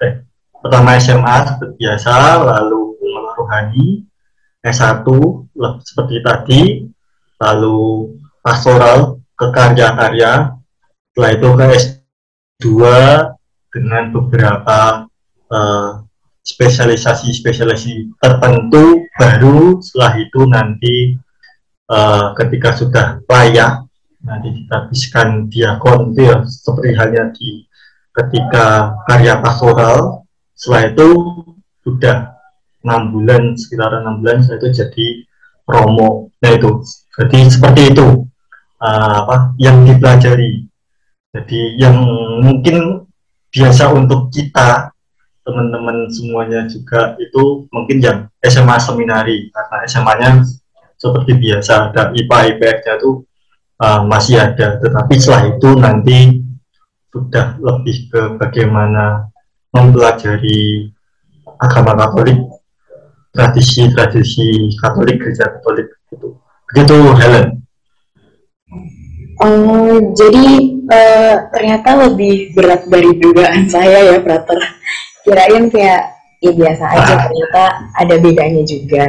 eh, 0.00 0.24
pertama 0.64 0.96
SMA 0.96 1.36
seperti 1.44 1.74
biasa 1.84 2.12
lalu 2.40 2.96
rohani. 3.36 4.08
S1 4.58 5.06
seperti 5.86 6.16
tadi 6.24 6.62
lalu 7.38 8.10
pastoral 8.42 9.22
ke 9.38 9.46
karya-karya 9.54 10.58
setelah 11.14 11.30
itu 11.30 11.48
ke 11.54 11.64
S2 11.78 11.97
dengan 12.58 14.10
beberapa 14.10 15.06
uh, 15.46 16.02
spesialisasi-spesialisasi 16.42 18.18
tertentu 18.18 19.06
baru 19.14 19.78
setelah 19.78 20.18
itu 20.18 20.40
nanti 20.50 20.96
uh, 21.86 22.34
ketika 22.34 22.74
sudah 22.74 23.06
layak 23.30 23.86
nanti 24.26 24.50
kita 24.50 24.90
biskan 24.90 25.46
diakon 25.46 26.10
itu 26.10 26.26
ya 26.26 26.42
seperti 26.42 26.90
halnya 26.98 27.30
di 27.30 27.62
ketika 28.10 28.98
karya 29.06 29.38
pastoral. 29.38 30.26
Setelah 30.58 30.90
itu 30.90 31.08
sudah 31.86 32.34
enam 32.82 33.14
bulan 33.14 33.54
sekitar 33.54 34.02
enam 34.02 34.18
bulan 34.18 34.42
setelah 34.42 34.58
itu 34.58 34.68
jadi 34.82 35.06
promo. 35.62 36.34
Nah 36.42 36.50
itu. 36.58 36.82
Jadi 37.14 37.38
seperti 37.46 37.94
itu. 37.94 38.26
Uh, 38.78 39.26
apa 39.26 39.58
yang 39.58 39.82
dipelajari 39.82 40.67
jadi 41.28 41.60
yang 41.76 41.96
mungkin 42.40 43.04
biasa 43.52 43.92
untuk 43.92 44.32
kita 44.32 44.92
teman-teman 45.44 46.08
semuanya 46.12 46.64
juga 46.68 47.16
itu 47.20 47.68
mungkin 47.72 48.00
yang 48.00 48.18
SMA 48.44 48.76
seminari. 48.80 49.48
Karena 49.52 49.76
SMA-nya 49.88 50.30
seperti 50.96 51.32
biasa 51.36 51.92
ada 51.92 52.12
IPA 52.12 52.38
IPS-nya 52.56 52.94
itu 53.00 53.10
uh, 53.80 54.00
masih 54.08 54.40
ada. 54.40 54.80
Tetapi 54.80 55.14
setelah 55.16 55.42
itu 55.52 55.68
nanti 55.76 56.18
sudah 57.12 57.56
lebih 57.60 57.96
ke 58.12 58.20
bagaimana 58.36 59.28
mempelajari 59.72 60.92
agama 61.60 61.96
Katolik 61.96 62.40
tradisi-tradisi 63.32 64.76
Katolik 64.80 65.20
gereja 65.20 65.48
Katolik 65.48 65.88
itu 66.12 66.36
begitu 66.68 66.96
Helen 67.16 67.67
Oh, 69.38 69.94
jadi 70.18 70.46
uh, 70.90 71.34
ternyata 71.54 72.10
lebih 72.10 72.58
berat 72.58 72.90
dari 72.90 73.14
dugaan 73.22 73.70
saya 73.70 74.14
ya, 74.14 74.18
Prater. 74.18 74.58
Kirain 75.22 75.70
kayak 75.70 76.02
ya 76.42 76.52
biasa 76.54 76.84
aja, 76.90 77.12
ah. 77.14 77.18
ternyata 77.28 77.62
ada 77.94 78.14
bedanya 78.18 78.62
juga. 78.66 79.06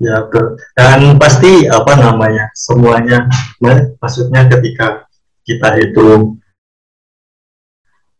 Ya, 0.00 0.14
betul. 0.24 0.56
Dan 0.78 1.18
pasti 1.18 1.66
apa 1.66 1.92
namanya 1.98 2.48
semuanya, 2.54 3.26
nah, 3.58 3.78
maksudnya 3.98 4.46
ketika 4.46 5.10
kita 5.42 5.74
itu 5.82 6.38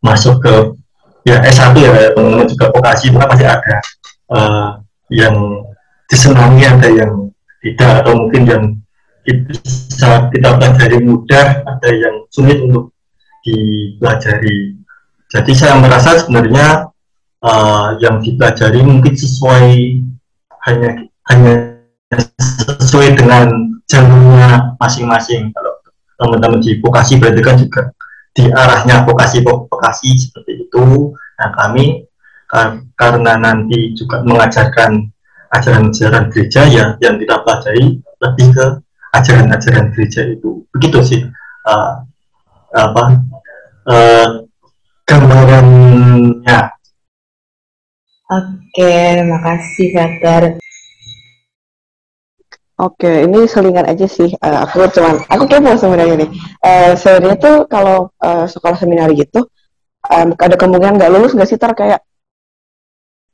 masuk 0.02 0.42
ke 0.42 0.54
ya 1.28 1.38
S1 1.44 1.76
ya 1.76 2.16
teman-teman 2.16 2.49
juga 2.49 2.72
vokasi 2.72 3.12
itu 3.12 3.16
kan 3.20 3.28
pasti 3.28 3.44
ada 3.44 3.76
uh, 4.32 4.68
yang 5.12 5.37
disenangi 6.08 6.64
ada 6.64 6.88
yang 6.88 7.12
tidak 7.60 8.02
atau 8.02 8.12
mungkin 8.16 8.42
yang 8.49 8.64
bisa 9.27 10.31
kita 10.33 10.57
pelajari 10.57 10.99
mudah 11.05 11.62
ada 11.67 11.89
yang 11.93 12.25
sulit 12.33 12.61
untuk 12.65 12.95
dipelajari. 13.45 14.77
Jadi 15.31 15.53
saya 15.55 15.79
merasa 15.79 16.19
sebenarnya 16.19 16.91
uh, 17.45 17.97
yang 18.03 18.19
dipelajari 18.21 18.81
mungkin 18.83 19.15
sesuai 19.15 20.00
hanya 20.67 20.91
hanya 21.31 21.55
sesuai 22.81 23.17
dengan 23.17 23.79
jalurnya 23.87 24.75
masing-masing. 24.81 25.55
Kalau 25.55 25.73
teman-teman 26.21 26.61
di 26.61 26.77
vokasi 26.83 27.17
berarti 27.17 27.41
kan 27.41 27.57
juga 27.57 27.83
di 28.35 28.45
arahnya 28.50 29.07
vokasi 29.07 29.41
vokasi 29.45 30.11
seperti 30.19 30.67
itu. 30.69 31.15
Nah 31.41 31.50
kami 31.57 32.05
kar 32.50 32.83
karena 32.99 33.39
nanti 33.39 33.95
juga 33.95 34.27
mengajarkan 34.27 35.07
ajaran-ajaran 35.50 36.31
gereja 36.31 36.62
ya 36.67 36.85
yang 37.03 37.19
kita 37.19 37.43
pelajari 37.43 37.99
lebih 38.23 38.49
ke 38.55 38.67
ajaran-ajaran 39.14 39.93
gereja 39.95 40.26
itu. 40.26 40.64
Begitu 40.75 40.99
sih. 41.02 41.21
Uh, 41.67 42.02
apa 42.75 43.21
uh, 43.90 44.29
gambarannya. 45.07 46.61
Oke 48.31 48.95
makasih 49.26 49.88
Fatar 49.90 50.45
Oke, 52.81 53.29
ini 53.29 53.45
selingan 53.45 53.85
aja 53.85 54.09
sih. 54.09 54.33
Uh, 54.40 54.64
aku 54.64 54.88
cuman, 54.88 55.21
aku 55.29 55.45
kepo 55.45 55.76
sebenarnya 55.76 56.25
nih. 56.25 56.31
Uh, 56.64 56.97
sebenarnya 56.97 57.37
tuh 57.37 57.57
kalau 57.69 58.09
uh, 58.25 58.49
sekolah 58.49 58.81
seminar 58.81 59.12
gitu, 59.12 59.45
um, 60.09 60.33
ada 60.33 60.57
kemungkinan 60.57 60.97
nggak 60.97 61.12
lulus 61.12 61.37
nggak 61.37 61.50
sih 61.50 61.61
ter 61.61 61.76
kayak 61.76 62.00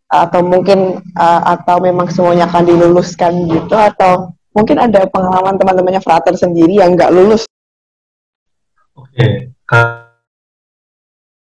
atau 0.07 0.41
mungkin 0.43 1.03
uh, 1.19 1.43
atau 1.59 1.83
memang 1.83 2.11
semuanya 2.11 2.47
akan 2.47 2.63
diluluskan 2.63 3.47
gitu 3.51 3.75
atau 3.75 4.35
mungkin 4.57 4.81
ada 4.81 5.05
pengalaman 5.05 5.61
teman-temannya 5.61 6.01
frater 6.01 6.33
sendiri 6.33 6.81
yang 6.81 6.97
nggak 6.97 7.13
lulus. 7.13 7.45
Oke, 8.97 9.53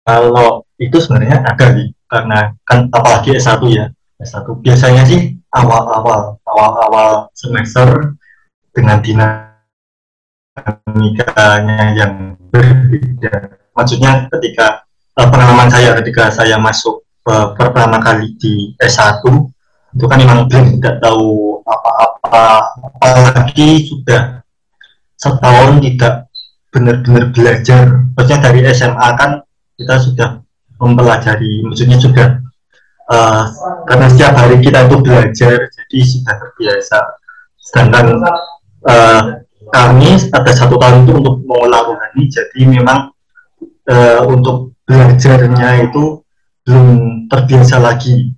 kalau 0.04 0.68
itu 0.76 1.00
sebenarnya 1.00 1.40
ada 1.40 1.72
sih 1.72 1.88
karena 2.06 2.54
kan 2.68 2.92
apalagi 2.92 3.40
S1 3.40 3.64
ya 3.72 3.88
S1 4.20 4.44
biasanya 4.62 5.02
sih 5.08 5.34
awal-awal 5.50 6.38
awal-awal 6.44 7.32
semester 7.32 8.14
dengan 8.70 9.00
dinamikanya 9.00 11.96
yang 11.96 12.36
berbeda 12.52 13.56
maksudnya 13.72 14.28
ketika 14.36 14.84
uh, 15.16 15.28
pengalaman 15.32 15.72
saya 15.72 15.96
ketika 15.98 16.28
saya 16.28 16.60
masuk 16.60 17.00
uh, 17.26 17.56
pertama 17.56 17.96
kali 17.98 18.36
di 18.36 18.76
S1 18.78 19.24
itu 19.96 20.04
kan 20.04 20.20
memang 20.20 20.44
belum 20.46 20.76
tidak 20.76 21.00
tahu 21.00 21.55
apa-apa. 21.66 22.46
Apalagi 23.02 23.90
sudah 23.90 24.40
setahun 25.18 25.82
tidak 25.82 26.30
benar-benar 26.70 27.24
belajar. 27.34 27.84
Maksudnya 28.14 28.40
dari 28.40 28.60
SMA 28.70 29.08
kan 29.18 29.30
kita 29.76 29.94
sudah 30.00 30.28
mempelajari. 30.78 31.66
Maksudnya 31.66 31.98
sudah 31.98 32.28
uh, 33.10 33.42
karena 33.88 34.06
setiap 34.12 34.34
hari 34.36 34.56
kita 34.62 34.86
itu 34.86 34.96
belajar 35.02 35.56
jadi 35.66 35.98
sudah 36.04 36.34
terbiasa. 36.38 36.98
Sedangkan 37.58 38.06
uh, 38.86 39.22
kami 39.74 40.14
ada 40.30 40.52
satu 40.54 40.78
tahun 40.78 41.02
itu 41.08 41.12
untuk 41.18 41.42
mengolah 41.42 41.82
rohani 41.82 42.30
jadi 42.30 42.60
memang 42.62 43.10
uh, 43.90 44.20
untuk 44.30 44.76
belajarnya 44.86 45.90
itu 45.90 46.22
belum 46.62 46.88
terbiasa 47.26 47.82
lagi. 47.82 48.30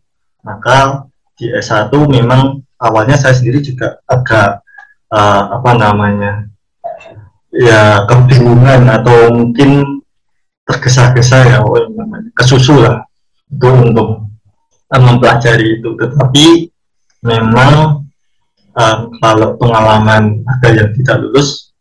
Maka 0.44 1.04
di 1.36 1.52
S1 1.52 1.92
memang 2.08 2.64
awalnya 2.78 3.18
saya 3.18 3.34
sendiri 3.34 3.60
juga 3.62 3.98
agak 4.06 4.62
uh, 5.10 5.42
apa 5.58 5.70
namanya 5.74 6.46
ya 7.54 8.06
kebingungan 8.06 8.86
atau 8.86 9.34
mungkin 9.34 10.00
tergesa-gesa 10.68 11.48
ya 11.48 11.58
kesusu 12.36 12.78
lah 12.78 13.02
itu 13.50 13.68
untuk 13.68 14.28
uh, 14.94 15.00
mempelajari 15.02 15.80
itu. 15.80 15.94
Tetapi 15.98 16.46
memang 17.26 18.04
uh, 18.78 18.96
kalau 19.18 19.58
pengalaman 19.58 20.42
ada 20.46 20.68
yang 20.70 20.90
tidak 20.94 21.16
lulus 21.24 21.74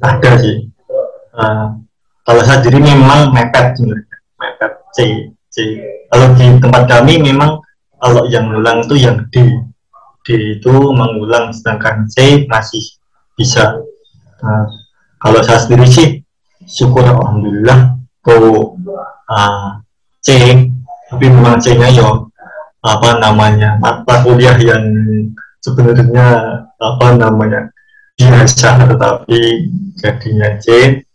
ada 0.00 0.40
sih. 0.40 0.66
Uh, 1.30 1.78
kalau 2.26 2.42
saya 2.42 2.58
sendiri 2.64 2.90
memang 2.90 3.30
mepet 3.30 3.78
sebenarnya 3.78 4.16
mepet 4.40 4.72
C 4.96 4.98
C. 5.52 5.56
Kalau 6.10 6.26
di 6.34 6.46
tempat 6.58 6.82
kami 6.90 7.22
memang 7.22 7.60
kalau 8.00 8.24
yang 8.26 8.50
ulang 8.50 8.82
itu 8.82 8.96
yang 8.98 9.20
D 9.28 9.46
D 10.26 10.58
itu 10.60 10.72
mengulang 10.92 11.52
sedangkan 11.54 12.04
C 12.12 12.44
masih 12.46 12.84
bisa. 13.34 13.80
Nah, 14.40 14.68
kalau 15.20 15.40
saya 15.44 15.60
sendiri 15.64 15.86
sih 15.88 16.08
syukur 16.64 17.04
alhamdulillah 17.04 17.98
tuh 18.24 18.76
uh, 19.28 19.80
C 20.20 20.36
tapi 21.10 21.26
memang 21.26 21.58
C 21.58 21.74
nya 21.74 21.90
yo 21.90 22.30
apa 22.80 23.20
namanya 23.20 23.76
mata 23.82 24.24
kuliah 24.24 24.56
yang 24.56 24.84
sebenarnya 25.60 26.26
apa 26.80 27.06
namanya 27.18 27.68
biasa 28.16 28.88
tetapi 28.88 29.40
jadinya 29.98 30.48
C 30.60 30.66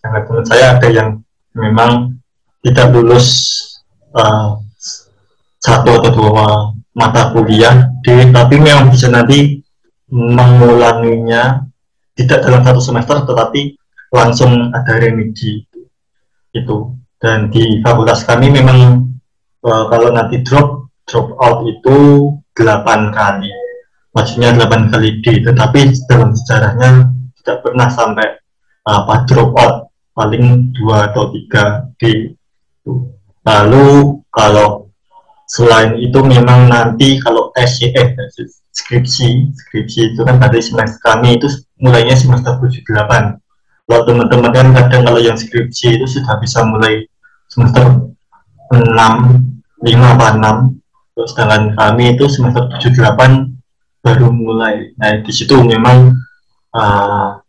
karena 0.02 0.20
teman 0.26 0.46
saya 0.46 0.66
ada 0.78 0.88
yang 0.92 1.10
memang 1.56 2.20
tidak 2.62 2.92
lulus 2.92 3.26
uh, 4.14 4.58
satu 5.64 6.02
atau 6.02 6.12
dua 6.14 6.75
mata 6.96 7.36
kuliah 7.36 7.92
D 8.02 8.32
tapi 8.32 8.56
memang 8.56 8.90
bisa 8.90 9.12
nanti 9.12 9.60
mengulanginya 10.10 11.68
tidak 12.16 12.48
dalam 12.48 12.64
satu 12.64 12.82
semester 12.82 13.18
tetapi 13.28 13.76
langsung 14.16 14.72
ada 14.72 14.96
remedi 14.96 15.60
itu. 16.56 16.96
Dan 17.20 17.52
di 17.52 17.84
fakultas 17.84 18.24
kami 18.24 18.48
memang 18.48 19.12
uh, 19.68 19.86
kalau 19.92 20.16
nanti 20.16 20.40
drop 20.40 20.88
drop 21.04 21.36
out 21.42 21.68
itu 21.68 22.32
8 22.56 23.12
kali. 23.12 23.52
Maksudnya 24.16 24.56
8 24.56 24.94
kali 24.96 25.20
D 25.20 25.44
tetapi 25.44 25.92
dalam 26.08 26.32
sejarahnya 26.32 27.12
tidak 27.44 27.58
pernah 27.68 27.92
sampai 27.92 28.28
apa 28.88 29.28
drop 29.28 29.52
out. 29.60 29.78
Paling 30.16 30.72
dua 30.72 31.12
atau 31.12 31.28
tiga 31.36 31.92
D. 32.00 32.32
Lalu 33.44 34.16
kalau 34.32 34.85
selain 35.46 35.98
itu 36.02 36.20
memang 36.26 36.70
nanti 36.70 37.22
kalau 37.22 37.54
SCF 37.54 38.18
skripsi 38.74 39.54
skripsi 39.54 40.00
itu 40.14 40.22
kan 40.26 40.42
tadi 40.42 40.60
semester 40.60 41.00
kami 41.06 41.38
itu 41.38 41.48
mulainya 41.80 42.18
semester 42.18 42.58
78 42.58 43.38
kalau 43.86 44.02
teman-teman 44.10 44.50
kan 44.52 44.68
kadang 44.74 45.02
kalau 45.06 45.22
yang 45.22 45.38
skripsi 45.38 46.02
itu 46.02 46.06
sudah 46.10 46.42
bisa 46.42 46.66
mulai 46.66 47.06
semester 47.48 48.10
6 48.74 48.82
5 48.82 49.86
apa 49.86 50.28
6 50.42 51.16
terus 51.16 51.32
sedangkan 51.32 51.64
kami 51.80 52.04
itu 52.18 52.26
semester 52.28 52.68
78 52.82 53.56
baru 54.06 54.30
mulai. 54.30 54.94
Nah 55.02 55.18
di 55.26 55.32
situ 55.34 55.58
memang 55.66 56.14
uh, 56.78 57.42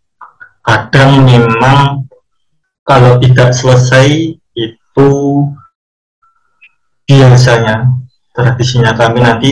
kadang 0.64 1.28
memang 1.28 2.08
kalau 2.80 3.20
tidak 3.20 3.52
selesai 3.52 4.38
itu 4.56 5.10
biasanya 7.06 7.86
tradisinya 8.34 8.92
kami 8.92 9.18
nanti 9.22 9.50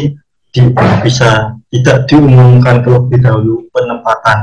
di, 0.50 0.60
bisa 1.02 1.54
tidak 1.70 2.06
diumumkan 2.06 2.82
terlebih 2.82 3.18
dahulu 3.22 3.66
penempatan 3.74 4.38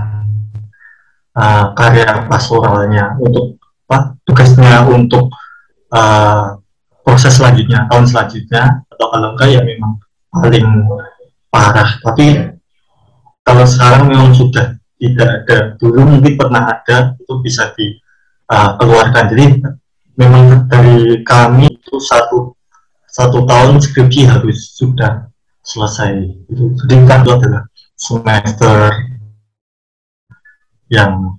uh, 1.35 1.71
karya 1.75 2.27
pastoralnya 2.27 3.15
untuk 3.19 3.59
apa 3.87 4.15
tugasnya 4.23 4.87
untuk 4.87 5.27
uh, 5.91 6.55
proses 7.03 7.35
selanjutnya 7.35 7.87
tahun 7.91 8.07
selanjutnya 8.07 8.87
atau 8.87 9.07
kalau 9.11 9.35
enggak 9.35 9.49
ya 9.51 9.61
memang 9.63 9.99
paling 10.31 10.67
parah. 11.51 11.99
Tapi 11.99 12.55
kalau 13.43 13.67
sekarang 13.67 14.07
memang 14.07 14.31
sudah 14.31 14.79
tidak 14.95 15.29
ada 15.43 15.57
dulu 15.75 15.99
mungkin 16.07 16.33
pernah 16.39 16.71
ada 16.71 17.17
itu 17.19 17.33
bisa 17.43 17.73
dikeluarkan 17.75 19.23
uh, 19.27 19.29
jadi 19.33 19.45
memang 20.15 20.69
dari 20.69 21.19
kami 21.25 21.67
itu 21.67 21.97
satu 21.99 22.53
satu 23.11 23.43
tahun 23.43 23.83
skripsi 23.83 24.23
harus 24.23 24.71
sudah 24.75 25.27
selesai. 25.61 26.31
Itu 26.47 26.73
sedangkan 26.79 27.19
itu 27.27 27.31
adalah 27.35 27.63
semester 27.99 28.77
yang 30.87 31.37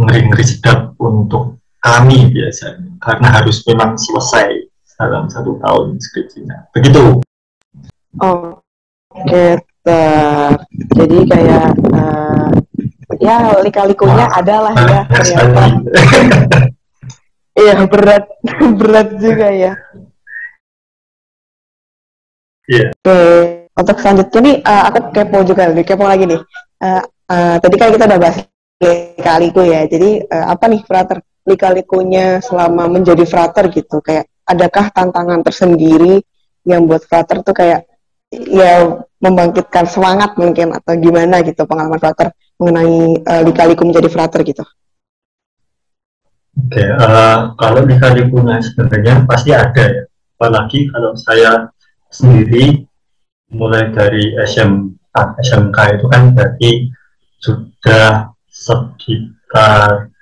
ngeri-ngeri 0.00 0.44
sedap 0.44 0.96
untuk 0.96 1.60
kami 1.84 2.32
biasanya. 2.32 2.96
Karena 2.98 3.28
harus 3.40 3.60
memang 3.68 4.00
selesai 4.00 4.72
dalam 5.02 5.26
satu 5.26 5.58
tahun 5.58 5.98
skripsinya. 5.98 6.70
Begitu. 6.72 7.20
Oh 8.20 8.60
oke 9.12 9.44
jadi 10.94 11.18
kayak 11.26 11.68
uh, 11.90 12.48
ya 13.18 13.58
lika-likunya 13.66 14.30
ada 14.30 14.56
lah 14.70 14.74
ya 14.78 15.00
ternyata. 15.10 15.64
Iya 17.52 17.84
berat. 17.84 18.24
Berat 18.80 19.08
juga 19.20 19.48
ya 19.52 19.72
Iya. 22.70 22.90
Yeah. 22.90 22.90
Oke, 22.92 23.18
untuk 23.74 23.96
selanjutnya 23.98 24.40
nih 24.44 24.56
uh, 24.62 24.82
aku 24.92 24.98
kepo 25.10 25.38
juga, 25.42 25.62
nih 25.72 25.86
kepo 25.86 26.04
lagi 26.06 26.24
nih. 26.28 26.40
Uh, 26.82 27.02
uh, 27.32 27.56
tadi 27.58 27.74
kan 27.80 27.88
kita 27.90 28.04
udah 28.06 28.20
bahas 28.20 28.36
lika-liku 28.82 29.62
ya. 29.66 29.80
Jadi 29.86 30.10
uh, 30.26 30.46
apa 30.52 30.64
nih 30.70 30.80
frater 30.86 31.18
lika-likunya 31.42 32.38
selama 32.38 32.86
menjadi 32.86 33.24
frater 33.26 33.66
gitu? 33.72 33.98
Kayak 34.04 34.30
adakah 34.46 34.90
tantangan 34.94 35.40
tersendiri 35.42 36.22
yang 36.62 36.86
buat 36.86 37.02
frater 37.02 37.42
tuh 37.42 37.54
kayak 37.54 37.86
ya 38.32 39.02
membangkitkan 39.18 39.84
semangat 39.86 40.34
mungkin 40.40 40.72
atau 40.72 40.96
gimana 40.96 41.44
gitu 41.44 41.68
pengalaman 41.68 42.00
frater 42.00 42.32
mengenai 42.58 43.18
uh, 43.22 43.42
lika-liku 43.42 43.82
menjadi 43.82 44.08
frater 44.10 44.40
gitu? 44.46 44.62
Oke, 46.52 46.78
okay, 46.78 46.88
uh, 47.00 47.56
kalau 47.56 47.80
lika-likunya 47.82 48.60
sebenarnya 48.60 49.24
pasti 49.24 49.50
ada 49.56 49.82
ya. 49.82 50.04
Apalagi 50.36 50.90
kalau 50.90 51.14
saya 51.16 51.70
sendiri 52.12 52.84
mulai 53.52 53.88
dari 53.90 54.36
SM, 54.36 54.94
SMK 55.16 55.78
itu 55.98 56.06
kan 56.12 56.36
berarti 56.36 56.70
sudah 57.40 58.30
sekitar 58.46 60.12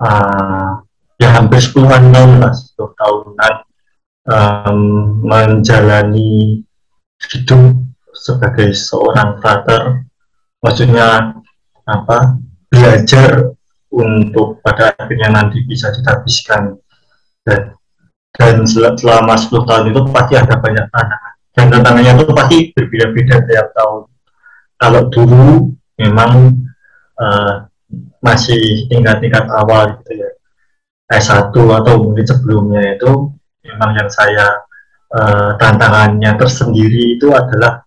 uh, 0.00 0.70
ya 1.20 1.28
hampir 1.36 1.60
10 1.60 1.84
tahun 1.84 2.32
lah, 2.42 2.52
10 2.52 3.00
tahunan 3.00 3.54
um, 4.28 4.80
menjalani 5.22 6.64
hidup 7.30 7.84
sebagai 8.16 8.74
seorang 8.74 9.38
frater 9.38 10.08
maksudnya 10.64 11.38
apa? 11.88 12.36
Belajar 12.68 13.56
untuk 13.88 14.60
pada 14.60 14.92
akhirnya 14.92 15.32
nanti 15.32 15.64
bisa 15.64 15.88
dihabiskan. 15.88 16.76
Dan 17.40 17.77
dan 18.38 18.62
selama 18.94 19.34
10 19.34 19.66
tahun 19.66 19.84
itu 19.90 20.00
pasti 20.14 20.34
ada 20.38 20.54
banyak 20.56 20.86
tantangan 20.94 21.34
dan 21.58 21.66
tantangannya 21.74 22.12
itu 22.22 22.30
pasti 22.30 22.58
berbeda-beda 22.70 23.42
tiap 23.50 23.74
tahun. 23.74 24.06
Kalau 24.78 25.02
dulu 25.10 25.74
memang 25.98 26.54
uh, 27.18 27.66
masih 28.22 28.86
tingkat-tingkat 28.86 29.50
awal 29.50 29.98
gitu 29.98 30.22
ya. 30.22 30.30
S1 31.10 31.50
atau 31.50 31.94
mungkin 32.04 32.22
sebelumnya 32.22 32.94
itu 32.94 33.32
memang 33.66 33.90
yang 33.98 34.06
saya 34.12 34.62
uh, 35.10 35.58
tantangannya 35.58 36.36
tersendiri 36.38 37.18
itu 37.18 37.32
adalah 37.34 37.82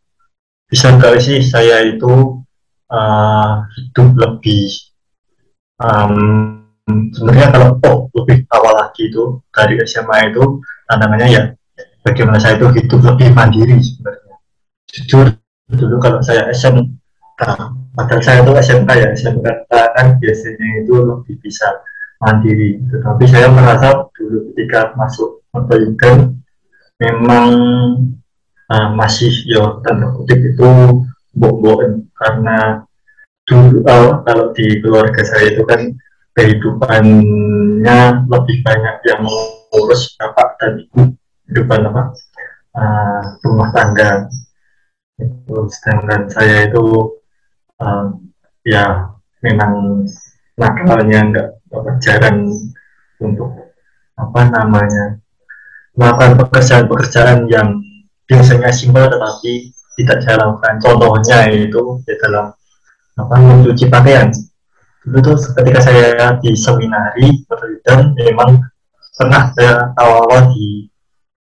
bisa 0.67 0.91
nggak 0.91 1.21
sih 1.21 1.39
saya 1.39 1.85
itu 1.85 2.43
uh, 2.91 3.63
hidup 3.77 4.09
lebih 4.19 4.67
um, 5.79 6.60
sebenarnya 7.13 7.47
kalau 7.53 7.69
oh 7.87 7.97
lebih 8.21 8.43
awal 8.51 8.73
lagi 8.77 9.11
itu 9.11 9.39
dari 9.51 9.79
SMA 9.87 10.33
itu 10.33 10.61
tantangannya 10.87 11.27
ya 11.27 11.43
bagaimana 12.05 12.37
saya 12.41 12.57
itu 12.57 12.67
hidup 12.75 12.99
lebih 13.01 13.27
mandiri 13.33 13.77
sebenarnya. 13.79 14.35
Jujur 14.91 15.25
dulu 15.71 15.95
kalau 16.03 16.19
saya 16.19 16.51
SMA 16.51 16.83
padahal 17.95 18.21
saya 18.23 18.43
itu 18.43 18.51
SMK 18.51 18.89
ya 18.91 19.07
SMK 19.15 19.47
kan 19.71 20.07
biasanya 20.19 20.67
itu 20.83 20.93
lebih 20.95 21.35
bisa 21.39 21.67
mandiri. 22.21 22.79
Tetapi 22.87 23.23
saya 23.25 23.47
merasa 23.49 24.07
dulu 24.15 24.51
ketika 24.51 24.93
masuk 24.95 25.41
Metropolitan 25.51 26.39
memang 27.01 27.47
uh, 28.71 28.89
masih 28.95 29.33
ya 29.49 29.83
tanda 29.83 30.15
kutip 30.15 30.39
itu 30.39 30.69
bok 31.35 31.83
karena 32.15 32.87
dulu 33.43 33.83
uh, 33.83 34.23
kalau 34.23 34.55
di 34.55 34.79
keluarga 34.79 35.21
saya 35.27 35.51
itu 35.51 35.63
kan 35.67 35.91
kehidupannya 36.35 37.99
lebih 38.27 38.57
banyak 38.63 38.95
yang 39.07 39.21
mengurus 39.23 40.15
bapak 40.15 40.55
dan 40.59 40.71
ibu 40.87 41.15
kehidupan 41.47 41.91
apa? 41.91 42.03
Uh, 42.71 43.21
rumah 43.43 43.69
tangga. 43.75 44.31
Itu 45.19 45.67
sedangkan 45.67 46.31
saya 46.31 46.71
itu 46.71 47.19
uh, 47.83 48.05
ya 48.63 49.11
memang 49.43 50.05
nakalnya 50.55 51.19
enggak 51.19 51.47
apa, 51.73 51.91
jarang 51.99 52.47
untuk 53.21 53.49
apa 54.15 54.41
namanya 54.53 55.17
melakukan 55.97 56.39
pekerjaan-pekerjaan 56.45 57.49
yang 57.51 57.81
biasanya 58.29 58.71
simpel 58.71 59.11
tetapi 59.11 59.75
tidak 59.99 60.23
lakukan 60.39 60.79
contohnya 60.79 61.51
itu 61.51 61.99
di 62.07 62.13
dalam 62.21 62.55
apa 63.19 63.35
mencuci 63.35 63.91
pakaian 63.91 64.31
dulu 65.01 65.17
tuh 65.33 65.37
ketika 65.57 65.79
saya 65.81 66.37
di 66.37 66.53
seminari 66.53 67.41
penelitian 67.49 68.13
memang 68.13 68.61
pernah 69.17 69.49
saya 69.57 69.89
awal-awal 69.97 70.53
di 70.53 70.85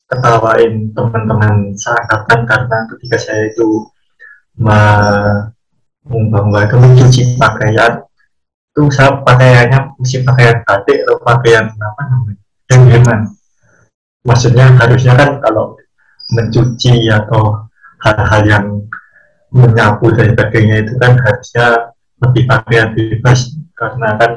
ketawain 0.08 0.92
teman-teman 0.92 1.72
seangkatan 1.76 2.44
karena 2.44 2.78
ketika 2.96 3.16
saya 3.16 3.42
itu 3.48 3.88
itu 6.64 6.76
mencuci 6.76 7.22
pakaian 7.36 8.04
itu 8.72 8.82
saya 8.92 9.20
pakaiannya 9.24 9.80
mesti 9.96 10.24
pakaian 10.24 10.56
batik 10.64 11.02
atau 11.04 11.16
pakaian 11.24 11.64
apa 11.72 12.02
namanya? 12.08 12.42
Yang 12.68 12.82
gimana 12.94 13.26
maksudnya 14.28 14.66
harusnya 14.76 15.12
kan 15.16 15.30
kalau 15.40 15.76
mencuci 16.36 17.08
atau 17.08 17.64
hal-hal 18.04 18.42
yang 18.44 18.66
menyapu 19.48 20.12
dan 20.12 20.36
sebagainya 20.36 20.84
itu 20.84 20.92
kan 21.00 21.16
harusnya 21.16 21.96
lebih 22.18 22.44
pakaian 22.50 22.94
bebas 22.94 23.54
karena 23.78 24.18
kan 24.18 24.32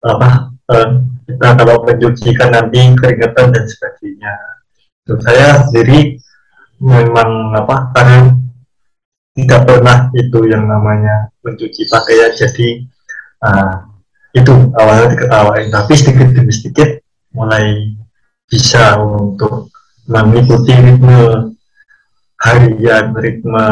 apa 0.00 0.28
eh, 0.72 0.88
kita 1.28 1.48
kalau 1.60 1.84
mencuci 1.84 2.32
kan 2.34 2.50
nanti 2.50 2.80
keringetan 2.96 3.52
dan 3.52 3.64
sebagainya. 3.68 4.32
Untuk 5.04 5.20
saya 5.22 5.62
sendiri 5.68 6.16
memang 6.80 7.52
apa 7.54 7.92
karena 7.92 8.40
tidak 9.36 9.60
pernah 9.68 10.10
itu 10.16 10.40
yang 10.48 10.66
namanya 10.66 11.30
mencuci 11.44 11.86
pakaian 11.86 12.32
jadi 12.34 12.68
uh, 13.46 13.74
itu 14.34 14.52
awalnya 14.74 15.14
diketawain 15.14 15.68
tapi 15.70 15.92
sedikit 15.94 16.28
demi 16.34 16.52
sedikit 16.54 16.90
mulai 17.34 17.94
bisa 18.50 18.98
untuk 18.98 19.70
mengikuti 20.10 20.74
ritme 20.74 21.54
harian 22.42 23.14
ritme 23.14 23.68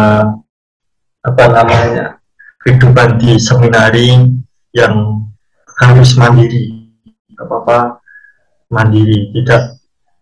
apa 1.27 1.45
namanya 1.51 2.18
kehidupan 2.63 3.23
di 3.23 3.39
seminari 3.39 4.19
yang 4.75 5.25
harus 5.79 6.19
mandiri. 6.19 6.91
Apa-apa 7.39 8.03
mandiri. 8.69 9.31
Tidak 9.33 9.63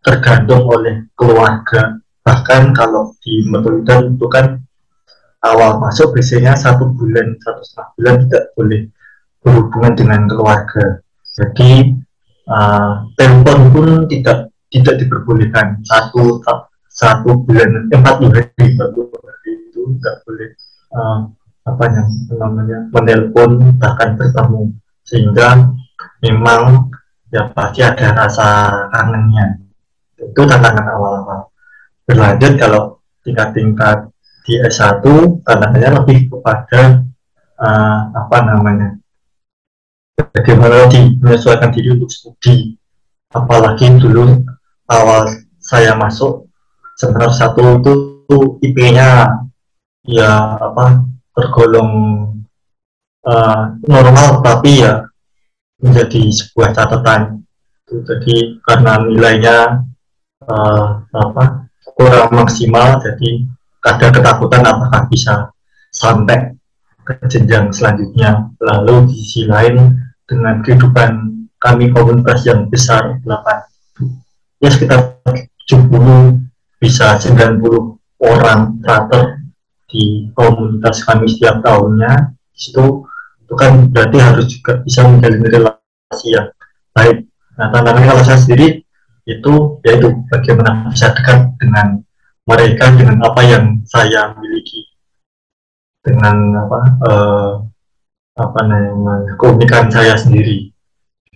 tergantung 0.05 0.69
oleh 0.69 1.09
keluarga. 1.17 1.97
Bahkan 2.23 2.75
kalau 2.75 3.15
di 3.23 3.47
metode 3.47 4.15
itu 4.15 4.27
kan 4.31 4.59
awal 5.47 5.79
masuk 5.79 6.15
biasanya 6.15 6.59
satu 6.59 6.91
bulan 6.91 7.39
satu 7.39 7.63
setengah 7.63 7.89
bulan 7.95 8.15
tidak 8.27 8.45
boleh 8.59 8.81
berhubungan 9.43 9.93
dengan 9.95 10.21
keluarga. 10.27 10.87
Jadi 11.37 11.95
uh, 12.51 13.07
telepon 13.15 13.61
pun 13.71 13.89
tidak 14.11 14.51
tidak 14.75 14.95
diperbolehkan. 14.99 15.81
Satu 15.87 16.43
satu 16.91 17.31
bulan 17.47 17.93
empat 17.93 18.17
hari 18.25 18.49
itu 18.57 19.81
tidak 20.01 20.15
boleh 20.27 20.51
uh, 20.97 21.21
apa 21.67 21.85
yang 21.91 22.09
namanya 22.31 22.79
menelpon 22.95 23.75
bahkan 23.77 24.15
bertemu. 24.15 24.71
Sehingga 25.03 25.75
memang 26.23 26.91
ya 27.35 27.51
pasti 27.51 27.83
ada 27.83 28.15
rasa 28.15 28.49
kangennya. 28.95 29.59
Itu 30.17 30.47
tantangan 30.47 30.87
awal-awal. 30.95 31.51
Berlanjut 32.07 32.55
kalau 32.57 33.03
tingkat-tingkat 33.27 34.09
di 34.47 34.63
S1 34.63 35.03
tantangannya 35.43 35.91
lebih 36.03 36.31
kepada 36.31 37.03
uh, 37.59 38.01
apa 38.15 38.37
namanya 38.47 38.95
bagaimana 40.17 40.87
di 40.87 41.19
menyesuaikan 41.19 41.75
diri 41.75 41.99
untuk 41.99 42.09
studi. 42.09 42.79
Apalagi 43.35 43.91
dulu 43.99 44.47
awal 44.87 45.27
saya 45.59 45.99
masuk 45.99 46.47
semester 46.95 47.35
satu 47.35 47.83
itu 47.83 47.95
IP-nya 48.63 49.35
ya 50.07 50.57
apa 50.63 51.05
tergolong 51.37 51.93
uh, 53.29 53.63
normal 53.85 54.41
tapi 54.41 54.81
ya 54.81 55.05
menjadi 55.85 56.33
sebuah 56.33 56.73
catatan 56.73 57.45
jadi 57.87 58.59
karena 58.65 58.99
nilainya 59.05 59.85
uh, 60.49 61.05
apa 61.13 61.69
kurang 61.95 62.33
maksimal 62.33 62.99
jadi 63.05 63.47
ada 63.87 64.11
ketakutan 64.11 64.67
apakah 64.67 65.07
bisa 65.07 65.55
sampai 65.95 66.59
ke 67.07 67.15
jenjang 67.31 67.71
selanjutnya. 67.71 68.51
Lalu 68.59 69.15
di 69.15 69.15
sisi 69.23 69.47
lain 69.47 69.95
dengan 70.27 70.59
kehidupan 70.59 71.11
kami 71.63 71.95
komunitas 71.95 72.43
yang 72.45 72.67
besar 72.67 73.23
8 73.23 74.61
ya 74.61 74.69
sekitar 74.69 75.23
70 75.71 76.43
bisa 76.83 77.17
90 77.17 77.63
orang 78.21 78.77
frater 78.83 79.46
di 79.87 80.31
komunitas 80.35 81.07
kami 81.07 81.31
setiap 81.31 81.63
tahunnya 81.63 82.35
di 82.51 82.59
situ 82.59 83.07
itu 83.47 83.55
kan 83.55 83.87
berarti 83.95 84.19
harus 84.19 84.47
juga 84.51 84.83
bisa 84.83 85.07
menjalin 85.07 85.47
relasi 85.47 86.27
yang 86.35 86.51
baik. 86.91 87.31
Nah 87.55 87.71
tantangannya 87.71 88.11
kalau 88.11 88.23
saya 88.27 88.39
sendiri 88.43 88.83
itu 89.27 89.53
yaitu 89.87 90.09
bagaimana 90.31 90.91
bisa 90.91 91.15
dekat 91.15 91.55
dengan 91.63 92.03
mereka 92.47 92.91
dengan 92.95 93.23
apa 93.23 93.41
yang 93.47 93.65
saya 93.87 94.35
miliki. 94.39 94.91
Dengan 96.03 96.67
apa 96.67 96.79
uh, 97.07 97.53
apa 98.37 98.61
namanya 98.67 99.35
keunikan 99.39 99.91
saya 99.91 100.19
sendiri. 100.19 100.75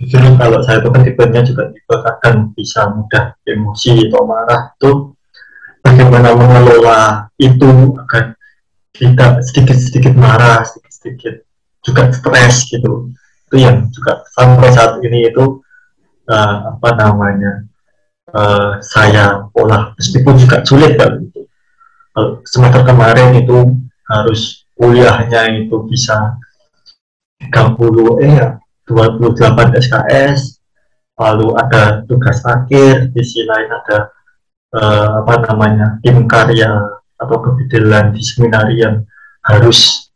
Justru 0.01 0.33
kalau 0.41 0.65
saya 0.65 0.81
itu 0.81 0.89
kan 0.89 1.03
tipenya 1.05 1.43
juga 1.45 1.69
tipe 1.71 1.95
kadang 1.95 2.57
bisa 2.57 2.89
mudah 2.89 3.37
emosi 3.45 4.09
atau 4.09 4.25
marah 4.25 4.73
itu 4.81 5.13
bagaimana 5.85 6.33
mengelola 6.33 7.29
itu 7.37 7.69
agar 8.01 8.40
tidak 8.95 9.43
sedikit-sedikit 9.47 10.15
marah 10.19 10.67
sedikit-sedikit 10.67 11.35
juga 11.87 12.03
stres 12.13 12.67
gitu. 12.69 13.11
Itu 13.51 13.57
yang 13.59 13.91
juga 13.91 14.23
sampai 14.35 14.69
saat 14.71 15.01
ini 15.03 15.31
itu 15.31 15.63
uh, 16.31 16.57
apa 16.77 16.89
namanya 16.99 17.67
uh, 18.35 18.79
saya 18.83 19.47
olah. 19.55 19.95
Meskipun 19.97 20.35
juga 20.39 20.63
sulit 20.63 20.99
kalau 20.99 21.23
itu 21.23 21.41
semester 22.45 22.83
kemarin 22.85 23.39
itu 23.39 23.79
harus 24.11 24.67
kuliahnya 24.75 25.65
itu 25.65 25.77
bisa 25.87 26.35
30 27.41 28.25
eh 28.27 28.33
ya 28.37 28.49
28 28.89 29.79
SKS 29.79 30.61
lalu 31.21 31.55
ada 31.55 32.03
tugas 32.09 32.43
akhir 32.43 33.13
di 33.13 33.21
sisi 33.23 33.45
lain 33.47 33.69
ada 33.71 33.99
uh, 34.75 35.09
apa 35.23 35.35
namanya 35.47 36.01
tim 36.03 36.25
karya 36.27 36.81
atau 37.21 37.37
kebetulan 37.45 38.17
di 38.17 38.25
seminari 38.25 38.81
yang 38.81 39.05
harus 39.45 40.09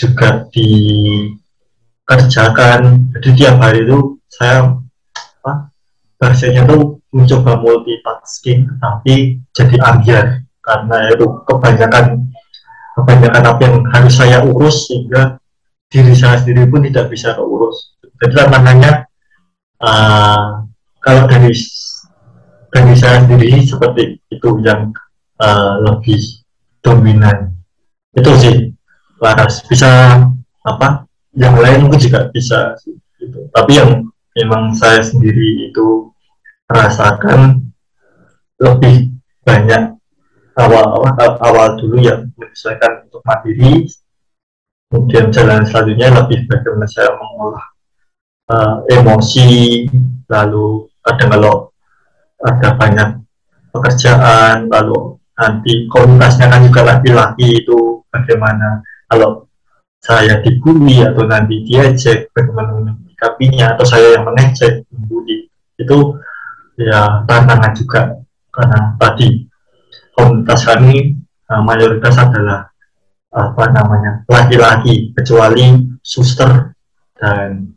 juga 0.00 0.48
dikerjakan 0.48 3.12
jadi 3.18 3.30
tiap 3.36 3.56
hari 3.60 3.84
itu 3.84 4.16
saya 4.32 4.72
apa 5.44 5.68
bahasanya 6.16 6.64
tuh 6.64 6.96
mencoba 7.12 7.60
multitasking 7.60 8.64
tapi 8.80 9.44
jadi 9.52 9.76
ambiar 9.84 10.40
karena 10.64 11.12
itu 11.12 11.28
kebanyakan 11.48 12.28
kebanyakan 12.98 13.44
apa 13.46 13.60
yang 13.62 13.76
harus 13.94 14.14
saya 14.18 14.42
urus 14.42 14.90
sehingga 14.90 15.38
diri 15.88 16.12
saya 16.12 16.42
sendiri 16.42 16.68
pun 16.68 16.84
tidak 16.84 17.08
bisa 17.08 17.32
keurus. 17.32 17.96
Jadi 18.20 18.34
tantangannya 18.34 19.06
uh, 19.80 20.66
kalau 21.00 21.24
dari 21.30 21.54
dari 22.68 22.94
saya 22.98 23.24
sendiri 23.24 23.64
seperti 23.64 24.20
itu 24.28 24.50
yang 24.60 24.92
uh, 25.40 25.80
lebih 25.80 26.37
dominan. 26.88 27.52
Itu 28.16 28.32
sih 28.40 28.72
Laras 29.20 29.66
bisa 29.68 30.22
apa? 30.64 31.04
Yang 31.36 31.54
lain 31.60 31.78
mungkin 31.84 32.00
juga 32.00 32.20
bisa 32.32 32.72
gitu. 33.20 33.50
Tapi 33.52 33.72
yang 33.76 34.08
memang 34.38 34.72
saya 34.72 35.02
sendiri 35.04 35.68
itu 35.68 36.08
rasakan 36.70 37.68
lebih 38.58 39.12
banyak 39.42 39.98
awal 40.58 40.86
awal, 40.98 41.30
awal 41.40 41.68
dulu 41.78 42.02
yang 42.02 42.28
menyesuaikan 42.34 43.06
untuk 43.06 43.22
mandiri 43.22 43.86
kemudian 44.90 45.30
jalan 45.30 45.62
selanjutnya 45.62 46.08
lebih 46.22 46.44
bagaimana 46.50 46.86
saya 46.90 47.14
mengolah 47.14 47.66
uh, 48.50 48.76
emosi 48.90 49.48
lalu 50.26 50.90
kadang 51.06 51.30
kalau 51.38 51.54
ada 52.42 52.68
banyak 52.74 53.08
pekerjaan 53.70 54.66
lalu 54.66 55.17
nanti 55.38 55.86
komunitasnya 55.86 56.50
kan 56.50 56.66
juga 56.66 56.80
laki-laki 56.82 57.62
itu 57.62 58.02
bagaimana 58.10 58.82
kalau 59.06 59.46
saya 60.02 60.42
dibully 60.42 61.02
atau 61.06 61.22
nanti 61.26 61.62
diajak 61.62 62.30
bagaimana 62.34 62.74
menyikapinya 62.82 63.74
atau 63.78 63.86
saya 63.86 64.18
yang 64.18 64.26
mengejek 64.26 64.82
membuli. 64.90 65.46
Itu 65.78 66.18
ya 66.78 67.22
tantangan 67.26 67.72
juga 67.74 68.18
karena 68.50 68.98
tadi 68.98 69.46
komunitas 70.14 70.66
kami 70.66 71.14
uh, 71.50 71.62
mayoritas 71.62 72.18
adalah 72.18 72.66
apa 73.28 73.64
namanya 73.70 74.26
laki-laki 74.26 75.14
kecuali 75.14 75.86
suster 76.02 76.74
dan 77.18 77.76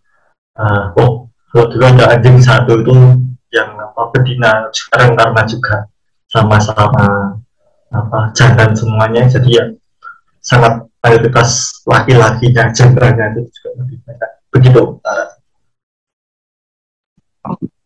uh, 0.58 0.96
oh 0.98 1.30
kalau 1.52 1.68
dulu 1.68 1.84
ada 1.84 2.16
anjing 2.16 2.40
satu 2.40 2.82
itu 2.82 2.94
yang 3.52 3.76
apa 3.76 4.02
betina 4.16 4.72
sekarang 4.72 5.14
karena 5.20 5.42
juga 5.44 5.76
sama-sama 6.32 7.36
apa 7.92 8.32
jangan 8.32 8.72
semuanya 8.72 9.28
jadi 9.28 9.50
ya 9.52 9.66
sangat 10.40 10.88
mayoritas 11.04 11.84
laki-lakinya 11.84 12.72
jenderanya 12.72 13.36
itu 13.36 13.42
juga 13.52 13.70
lebih 13.84 13.98
banyak 14.08 14.32
begitu 14.52 14.82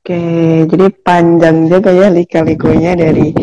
Oke, 0.06 0.22
jadi 0.70 0.94
panjang 1.02 1.66
juga 1.66 1.90
ya 1.90 2.14
lika-likunya 2.14 2.94
dari 2.94 3.34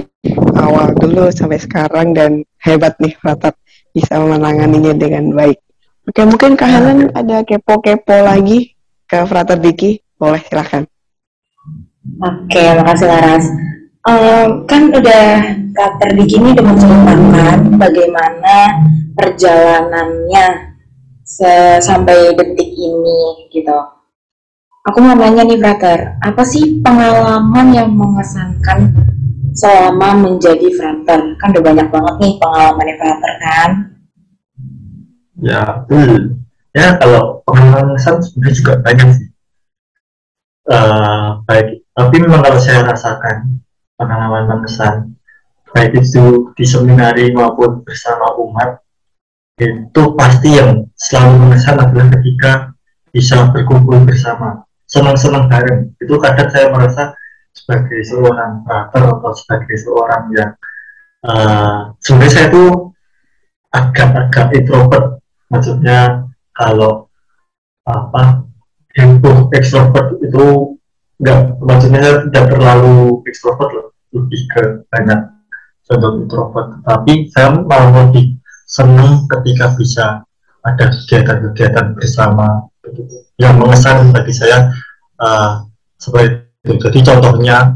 awal 0.55 0.95
dulu 0.95 1.27
sampai 1.35 1.59
sekarang 1.59 2.15
dan 2.15 2.47
hebat 2.63 2.95
nih 3.03 3.19
Ratat 3.19 3.59
bisa 3.91 4.23
menanganinya 4.23 4.95
dengan 4.95 5.35
baik. 5.35 5.59
Oke, 6.07 6.23
mungkin 6.23 6.55
Kak 6.55 6.71
Helen 6.71 7.11
ada 7.19 7.43
kepo-kepo 7.43 8.15
lagi 8.15 8.79
ke 9.11 9.27
Frater 9.27 9.59
Diki? 9.59 9.99
Boleh, 10.15 10.39
silahkan. 10.47 10.87
Oke, 12.23 12.63
makasih 12.79 13.09
Laras. 13.11 13.45
Um, 14.03 14.67
kan 14.67 14.91
udah 14.91 15.27
Frater 15.71 16.11
Diki 16.19 16.43
ini 16.43 16.59
udah 16.59 16.65
menceritakan 16.67 17.59
bagaimana 17.79 18.57
perjalanannya 19.15 20.47
sampai 21.79 22.35
detik 22.35 22.71
ini 22.75 23.47
gitu. 23.55 23.79
Aku 24.91 24.99
mau 24.99 25.15
nanya 25.15 25.47
nih 25.47 25.63
Frater, 25.63 26.19
apa 26.19 26.43
sih 26.43 26.83
pengalaman 26.83 27.71
yang 27.71 27.95
mengesankan 27.95 28.91
selama 29.53 30.17
menjadi 30.17 30.69
frater 30.73 31.21
kan 31.37 31.49
udah 31.53 31.63
banyak 31.63 31.89
banget 31.93 32.15
nih 32.21 32.33
pengalaman 32.41 32.89
frater 32.97 33.33
kan 33.41 33.71
ya 35.45 35.63
hmm. 35.93 36.21
ya 36.73 36.89
kalau 36.97 37.45
pengalaman 37.45 37.97
sebenarnya 38.01 38.55
juga 38.57 38.73
banyak 38.81 39.09
sih 39.13 39.29
uh, 40.73 41.45
baik 41.45 41.85
tapi 41.93 42.17
memang 42.17 42.41
kalau 42.41 42.59
saya 42.61 42.81
rasakan 42.89 43.61
pengalaman 44.03 44.45
mengesan 44.51 45.15
baik 45.73 45.97
itu 45.97 46.53
di 46.53 46.67
seminari 46.69 47.33
maupun 47.33 47.81
bersama 47.87 48.35
umat 48.37 48.83
itu 49.57 50.03
pasti 50.19 50.59
yang 50.59 50.85
selalu 50.99 51.49
mengesan 51.49 51.77
adalah 51.79 52.07
ketika 52.19 52.53
bisa 53.13 53.53
berkumpul 53.53 54.01
bersama 54.03 54.65
senang-senang 54.89 55.47
bareng. 55.47 55.93
Itu 56.01 56.19
kadang 56.19 56.49
saya 56.51 56.73
merasa 56.73 57.13
sebagai 57.53 58.01
seorang 58.03 58.65
karakter 58.65 59.03
atau 59.13 59.33
sebagai 59.37 59.77
seorang 59.77 60.23
yang 60.33 60.53
uh, 61.29 61.93
sebenarnya 62.01 62.33
saya 62.33 62.47
itu 62.49 62.65
agak-agak 63.71 64.47
introvert. 64.57 65.07
Maksudnya 65.53 66.27
kalau 66.57 67.13
apa 67.85 68.49
heboh 68.97 69.53
ekstrovert 69.53 70.17
itu 70.25 70.77
enggak 71.21 71.41
maksudnya 71.61 72.01
saya 72.01 72.17
tidak 72.29 72.47
terlalu 72.57 73.21
ekstrovert 73.27 73.71
loh 73.73 73.92
lebih 74.13 74.41
ke 74.53 74.63
banyak 74.89 75.21
contoh 75.89 76.23
introvert. 76.23 76.69
Tapi 76.85 77.29
saya 77.33 77.53
malah 77.57 78.09
lebih 78.09 78.39
senang 78.69 79.29
ketika 79.29 79.75
bisa 79.77 80.07
ada 80.63 80.85
kegiatan-kegiatan 80.89 81.99
bersama 81.99 82.71
begitu. 82.81 83.27
Yang 83.37 83.55
mengesan 83.59 84.15
bagi 84.15 84.33
saya 84.33 84.71
uh, 85.19 85.67
seperti 85.99 86.53
jadi 86.63 87.01
contohnya 87.03 87.75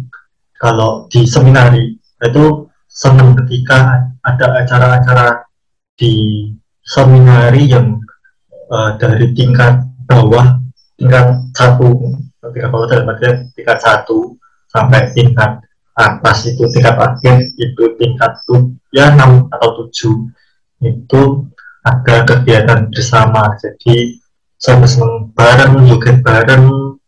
kalau 0.62 1.10
di 1.10 1.26
seminari 1.26 1.98
itu 2.22 2.44
senang 2.86 3.34
ketika 3.44 4.08
ada 4.22 4.46
acara-acara 4.62 5.44
di 5.98 6.46
seminari 6.80 7.66
yang 7.66 7.98
uh, 8.70 8.94
dari 8.96 9.34
tingkat 9.34 9.82
bawah 10.06 10.62
tingkat 10.96 11.34
satu 11.52 12.14
tingkat 12.54 12.70
bawah 12.70 12.86
dalam 12.86 13.10
artian 13.10 13.50
tingkat 13.58 13.78
satu 13.82 14.38
sampai 14.70 15.10
tingkat 15.12 15.65
atas 15.96 16.44
itu 16.44 16.68
tingkat 16.76 16.96
akhir 17.00 17.40
itu 17.56 17.82
tingkat 17.96 18.36
tuh 18.44 18.76
ya 18.92 19.16
enam 19.16 19.48
atau 19.48 19.80
tujuh 19.80 20.28
itu 20.84 21.22
ada 21.80 22.26
kegiatan 22.28 22.92
bersama. 22.92 23.56
Jadi 23.56 24.20
sama-sama 24.60 25.32
bareng 25.32 25.88
juga 25.88 26.12
bareng. 26.20 26.64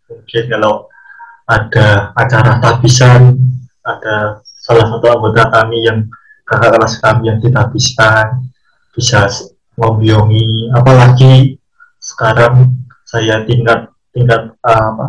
Mungkin 0.08 0.44
kalau 0.48 0.88
ada 1.48 2.12
acara 2.16 2.60
tabisan, 2.64 3.36
ada 3.84 4.40
salah 4.44 4.86
satu 4.88 5.06
anggota 5.08 5.52
kami 5.52 5.84
yang 5.84 6.08
kakak 6.48 6.76
kelas 6.76 6.94
kami 7.00 7.28
yang 7.28 7.38
ditabiskan, 7.44 8.48
bisa 8.96 9.28
ngobroli 9.78 10.66
apalagi 10.74 11.54
sekarang 12.02 12.74
saya 13.06 13.46
tingkat 13.46 13.86
tingkat 14.10 14.50
uh, 14.66 14.84
apa 14.90 15.06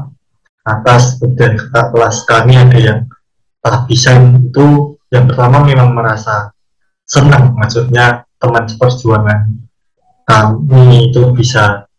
atas 0.70 1.18
dan 1.34 1.58
kakak 1.58 1.90
kelas 1.90 2.18
kami 2.30 2.54
ada 2.54 2.78
yang 2.78 3.00
kehabisan 3.60 4.50
itu 4.50 4.96
yang 5.10 5.26
pertama 5.28 5.66
memang 5.66 5.92
merasa 5.96 6.54
senang 7.04 7.58
maksudnya 7.58 8.24
teman 8.40 8.70
seperjuangan 8.70 9.60
kami 10.30 11.10
itu 11.10 11.34
bisa 11.34 11.90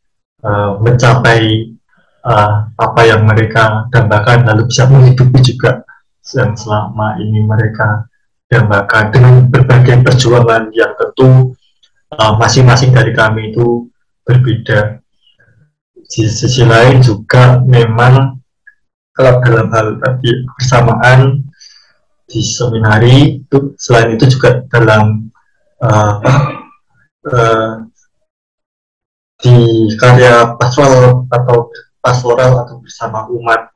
uh, 0.46 0.79
mencapai 0.79 1.75
uh, 2.23 2.70
apa 2.79 3.01
yang 3.03 3.27
mereka 3.27 3.90
dambakan 3.90 4.46
lalu 4.46 4.70
bisa 4.70 4.87
menghidupi 4.87 5.38
juga 5.42 5.83
yang 6.31 6.55
selama 6.55 7.18
ini 7.18 7.42
mereka 7.42 8.07
dambakan. 8.46 9.11
Dengan 9.11 9.35
berbagai 9.51 10.07
perjuangan 10.07 10.70
yang 10.70 10.94
tentu 10.94 11.55
uh, 12.14 12.33
masing-masing 12.38 12.94
dari 12.94 13.11
kami 13.11 13.51
itu 13.51 13.90
berbeda. 14.23 15.03
Di 16.11 16.27
sisi 16.27 16.66
lain 16.66 17.03
juga 17.03 17.62
memang 17.62 18.38
kalau 19.14 19.38
dalam 19.42 19.70
hal 19.70 19.99
tadi 20.03 20.31
persamaan 20.59 21.49
di 22.31 22.40
seminari 22.47 23.43
itu 23.43 23.75
selain 23.75 24.14
itu 24.14 24.38
juga 24.38 24.62
dalam 24.71 25.27
uh, 25.83 26.14
uh, 27.27 27.73
di 29.43 29.57
karya 29.99 30.55
pastoral 30.55 31.27
atau 31.27 31.75
pastoral 31.99 32.62
atau 32.62 32.79
bersama 32.79 33.27
umat. 33.35 33.75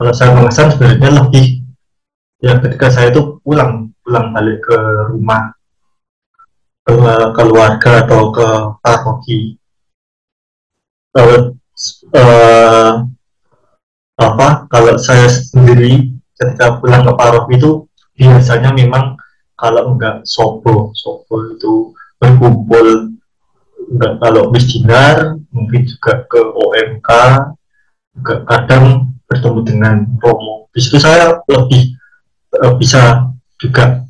Kalau 0.00 0.12
saya 0.16 0.32
mengesan 0.32 0.72
sebenarnya 0.72 1.20
lebih 1.20 1.60
ya 2.40 2.56
ketika 2.64 2.88
saya 2.88 3.12
itu 3.12 3.36
pulang 3.44 3.92
pulang 4.00 4.32
balik 4.32 4.64
ke 4.64 4.78
rumah 5.12 5.52
ke 6.86 6.96
keluarga 7.36 8.08
atau 8.08 8.32
ke 8.32 8.48
paroki. 8.80 9.60
Uh, 11.16 11.52
uh, 12.12 12.92
apa 14.16 14.48
kalau 14.72 14.96
saya 14.96 15.28
sendiri 15.28 16.15
ketika 16.36 16.78
pulang 16.78 17.02
ke 17.04 17.12
paroki 17.16 17.56
itu 17.56 17.70
biasanya 18.16 18.72
memang 18.72 19.16
kalau 19.56 19.96
enggak 19.96 20.20
sobo 20.28 20.92
sobo 20.92 21.56
itu 21.56 21.96
berkumpul 22.20 23.12
enggak 23.92 24.12
kalau 24.20 24.52
misdinar 24.52 25.40
mungkin 25.52 25.88
juga 25.88 26.24
ke 26.28 26.40
OMK 26.40 27.10
juga 28.16 28.34
kadang 28.48 29.12
bertemu 29.28 29.60
dengan 29.66 29.96
Romo. 30.22 30.70
Di 30.72 30.80
situ 30.80 30.96
saya 30.96 31.40
lebih 31.50 31.96
uh, 32.62 32.72
bisa 32.78 33.28
juga 33.60 34.04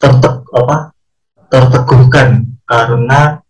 tertek 0.00 0.44
apa 0.56 0.92
terteguhkan 1.52 2.56
karena 2.64 3.40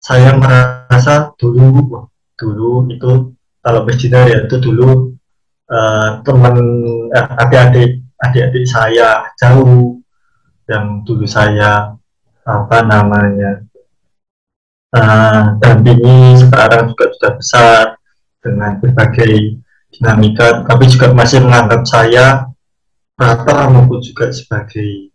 saya 0.00 0.36
merasa 0.36 1.32
dulu 1.36 2.08
dulu 2.36 2.88
itu 2.92 3.32
kalau 3.64 3.80
misdinar 3.88 4.28
ya 4.28 4.44
itu 4.44 4.56
dulu 4.60 5.13
uh, 5.70 6.20
teman 6.24 6.56
uh, 7.12 7.28
adik-adik 7.40 8.04
adik-adik 8.20 8.64
saya 8.68 9.28
jauh 9.38 10.00
yang 10.68 11.04
dulu 11.04 11.28
saya 11.28 11.92
apa 12.44 12.78
namanya 12.84 13.64
uh, 14.96 15.56
dampingi 15.60 16.40
sekarang 16.40 16.92
juga 16.92 17.04
sudah 17.16 17.32
besar 17.36 17.84
dengan 18.44 18.76
berbagai 18.80 19.60
dinamika 19.92 20.64
tapi 20.64 20.84
juga 20.88 21.12
masih 21.12 21.44
menganggap 21.44 21.82
saya 21.88 22.48
rata 23.14 23.70
maupun 23.70 24.02
juga 24.02 24.28
sebagai 24.34 25.14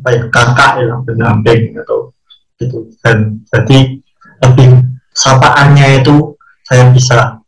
apa 0.00 0.08
ya, 0.14 0.22
kakak 0.30 0.72
ya 0.86 0.94
pendamping 1.02 1.74
atau 1.82 2.14
gitu. 2.60 2.86
Dan 3.02 3.42
jadi 3.50 3.98
lebih 4.46 4.68
sapaannya 5.10 6.00
itu 6.04 6.38
saya 6.62 6.88
bisa 6.94 7.42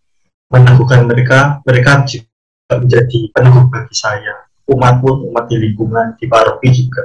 meneguhkan 0.51 1.07
mereka 1.07 1.63
mereka 1.63 2.03
juga 2.05 2.32
menjadi 2.81 3.29
peneguh 3.35 3.67
bagi 3.69 3.95
saya. 3.97 4.49
Umat 4.71 5.03
pun 5.03 5.27
umat 5.29 5.51
di 5.51 5.57
lingkungan 5.59 6.17
di 6.17 6.25
paroki 6.31 6.71
juga. 6.71 7.05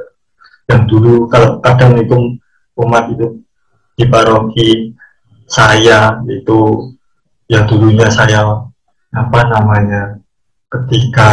Yang 0.70 0.82
dulu 0.88 1.14
kalau 1.28 1.58
kadang 1.64 1.98
itu 2.00 2.38
umat 2.78 3.10
itu 3.12 3.42
di 3.98 4.06
paroki 4.06 4.94
saya 5.48 6.22
itu 6.28 6.92
yang 7.48 7.64
dulunya 7.66 8.12
saya 8.12 8.68
apa 9.16 9.40
namanya 9.48 10.20
ketika 10.68 11.32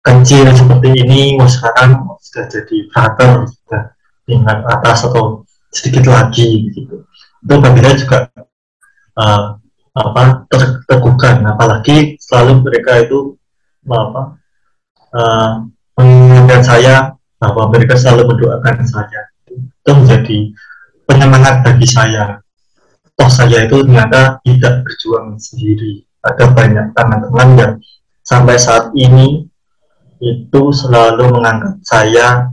kecil 0.00 0.46
seperti 0.54 1.02
ini 1.02 1.34
sekarang 1.44 2.06
sudah 2.22 2.44
jadi 2.46 2.76
frater 2.94 3.30
sudah 3.50 3.82
tingkat 4.24 4.58
atas 4.70 5.04
atau 5.10 5.42
sedikit 5.74 6.08
lagi 6.08 6.70
gitu. 6.70 7.02
Itu 7.44 7.54
bagi 7.60 7.80
saya 7.82 7.96
juga 7.98 8.18
uh, 9.18 9.58
apa 9.94 10.44
terteguhkan. 10.50 11.46
Apalagi 11.46 12.18
selalu 12.18 12.66
mereka 12.66 13.06
itu 13.06 13.38
apa 13.86 14.22
uh, 15.14 15.52
mengingatkan 15.96 16.62
saya 16.66 16.94
bahwa 17.38 17.70
mereka 17.70 17.94
selalu 17.94 18.34
mendoakan 18.34 18.82
saya. 18.82 19.20
Itu 19.48 19.90
menjadi 19.94 20.38
penyemangat 21.06 21.62
bagi 21.62 21.86
saya. 21.86 22.42
Toh 23.14 23.30
saya 23.30 23.70
itu 23.70 23.86
ternyata 23.86 24.42
tidak 24.42 24.82
berjuang 24.82 25.38
sendiri. 25.38 26.02
Ada 26.24 26.50
banyak 26.50 26.86
teman-teman 26.96 27.48
yang 27.54 27.72
sampai 28.26 28.56
saat 28.58 28.90
ini 28.96 29.46
itu 30.18 30.62
selalu 30.72 31.28
menganggap 31.36 31.76
saya 31.84 32.48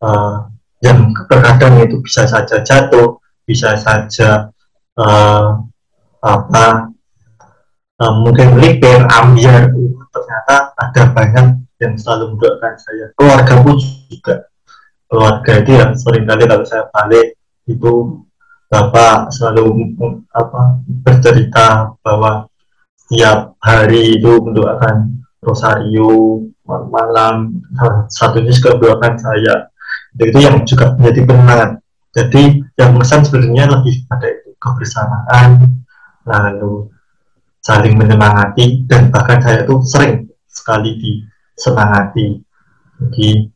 uh, 0.00 0.46
yang 0.78 1.10
terkadang 1.26 1.82
itu 1.82 1.98
bisa 1.98 2.22
saja 2.30 2.62
jatuh 2.62 3.18
bisa 3.42 3.74
saja 3.74 4.54
uh, 4.94 5.58
apa 6.22 6.90
uh, 8.02 8.14
mungkin 8.22 8.58
melipir 8.58 9.02
ambiar 9.06 9.70
ternyata 10.10 10.74
ada 10.74 11.02
banyak 11.14 11.46
yang 11.78 11.94
selalu 11.94 12.34
mendoakan 12.34 12.74
saya. 12.74 13.06
Keluarga 13.14 13.54
pun 13.62 13.76
juga. 14.10 14.36
Keluarga 15.08 15.52
itu 15.62 15.70
yang 15.72 15.92
sering 15.96 16.24
kali 16.28 16.44
kalau 16.44 16.66
saya 16.66 16.84
balik 16.92 17.38
itu 17.70 17.92
bapak 18.68 19.32
selalu 19.32 19.96
apa 20.36 20.84
bercerita 21.06 21.96
bahwa 22.04 22.44
setiap 23.06 23.56
hari 23.64 24.20
itu 24.20 24.32
mendoakan 24.42 25.24
rosario 25.40 26.44
malam 26.68 27.64
satunya 28.12 28.52
juga 28.52 28.76
mendoakan 28.76 29.14
saya. 29.16 29.54
Itu 30.18 30.38
yang 30.42 30.66
juga 30.66 30.98
menjadi 30.98 31.20
penyemangat 31.24 31.70
jadi 32.18 32.64
yang 32.74 32.96
pesan 32.96 33.22
sebenarnya 33.22 33.68
lebih 33.68 34.08
pada 34.08 34.26
itu 34.26 34.50
kebersamaan 34.58 35.84
lalu 36.28 36.92
saling 37.64 37.96
menyemangati 37.96 38.84
dan 38.84 39.08
bahkan 39.08 39.40
saya 39.40 39.64
itu 39.64 39.74
sering 39.84 40.28
sekali 40.44 41.00
disemangati. 41.00 42.44
Jadi 42.98 43.48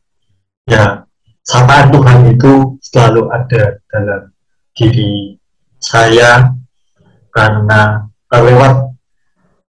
ya 0.65 1.05
sapaan 1.43 1.91
Tuhan 1.91 2.19
itu 2.33 2.79
selalu 2.81 3.29
ada 3.29 3.77
dalam 3.91 4.21
diri 4.73 5.37
saya 5.77 6.49
karena 7.29 8.07
lewat 8.33 8.73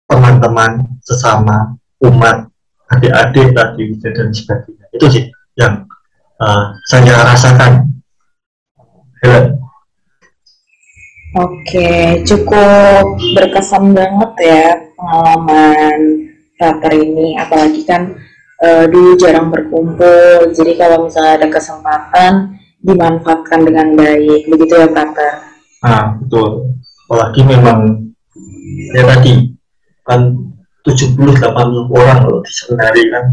teman-teman 0.06 1.00
sesama 1.02 1.74
umat 2.04 2.52
adik-adik 2.92 3.56
tadi 3.56 3.84
dan 4.04 4.30
sebagainya. 4.36 4.86
Itu 4.92 5.06
sih 5.08 5.24
yang 5.56 5.88
uh, 6.38 6.76
saya 6.92 7.24
rasakan. 7.24 7.88
Oke, 9.22 9.61
Oke, 11.32 12.20
cukup 12.28 13.16
berkesan 13.40 13.96
banget 13.96 14.32
ya 14.44 14.68
pengalaman 15.00 16.28
frater 16.60 16.92
ini, 16.92 17.40
apalagi 17.40 17.88
kan 17.88 18.20
uh, 18.60 18.84
dulu 18.92 19.16
jarang 19.16 19.48
berkumpul, 19.48 20.52
jadi 20.52 20.76
kalau 20.76 21.08
misalnya 21.08 21.40
ada 21.40 21.48
kesempatan 21.48 22.60
dimanfaatkan 22.84 23.64
dengan 23.64 23.96
baik, 23.96 24.44
begitu 24.52 24.76
ya 24.76 24.92
frater? 24.92 25.34
Ah, 25.88 26.20
betul. 26.20 26.76
Apalagi 27.08 27.42
memang 27.48 27.80
ya 28.92 29.04
tadi 29.08 29.56
kan 30.04 30.36
70-80 30.84 31.96
orang 31.96 32.20
loh 32.28 32.42
di 32.44 32.52
seminari 32.52 33.04
kan 33.08 33.26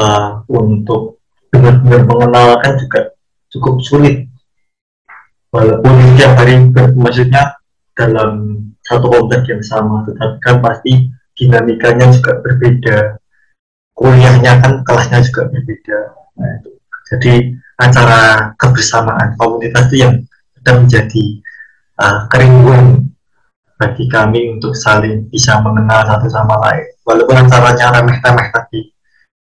uh, 0.00 0.28
untuk 0.50 1.22
benar-benar 1.52 2.10
mengenalkan 2.10 2.74
juga 2.80 3.00
cukup 3.52 3.78
sulit 3.82 4.29
walaupun 5.50 5.94
setiap 6.14 6.32
hari 6.38 6.54
maksudnya 6.94 7.58
dalam 7.94 8.58
satu 8.86 9.06
kompleks 9.10 9.46
yang 9.50 9.62
sama 9.62 10.06
tetapi 10.08 10.36
kan 10.42 10.56
pasti 10.62 11.10
dinamikanya 11.36 12.10
juga 12.10 12.38
berbeda. 12.42 13.20
Kuliahnya 13.94 14.64
kan 14.64 14.72
kelasnya 14.86 15.20
juga 15.20 15.52
berbeda. 15.52 15.98
Nah, 16.40 16.56
jadi 17.12 17.52
acara 17.76 18.52
kebersamaan 18.56 19.36
komunitas 19.36 19.92
itu 19.92 19.96
yang 20.08 20.14
sudah 20.56 20.74
menjadi 20.80 21.24
uh, 22.00 22.24
kerinduan 22.32 23.12
bagi 23.80 24.04
kami 24.12 24.56
untuk 24.56 24.76
saling 24.76 25.28
bisa 25.28 25.60
mengenal 25.60 26.04
satu 26.04 26.28
sama 26.28 26.56
lain. 26.68 26.88
Walaupun 27.04 27.36
acaranya 27.44 28.00
remeh-temeh 28.00 28.48
tadi 28.52 28.80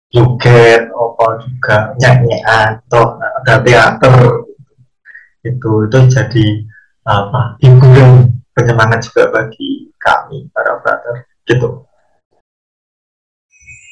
joget 0.09 0.88
apa 0.88 1.26
juga 1.44 1.76
nyanyian 2.00 2.80
atau 2.88 3.20
ada 3.20 3.61
teater 3.61 4.47
itu 5.47 5.70
itu 5.86 5.99
jadi 6.11 6.47
apa 7.09 7.57
hiburan 7.62 8.34
penyemangat 8.53 9.07
juga 9.07 9.30
bagi 9.30 9.89
kami 10.03 10.51
para 10.51 10.82
brother 10.82 11.24
gitu 11.47 11.89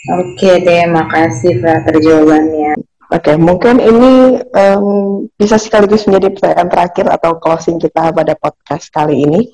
Oke 0.07 0.63
deh, 0.63 0.87
makasih 0.87 1.59
Frater 1.59 1.99
jawabannya. 1.99 2.79
Oke, 3.11 3.35
mungkin 3.35 3.83
ini 3.83 4.39
um, 4.39 4.87
bisa 5.35 5.59
sekaligus 5.59 6.07
menjadi 6.07 6.31
pertanyaan 6.31 6.71
terakhir 6.71 7.07
atau 7.11 7.43
closing 7.43 7.83
kita 7.83 8.15
pada 8.15 8.39
podcast 8.39 8.87
kali 8.95 9.27
ini. 9.27 9.51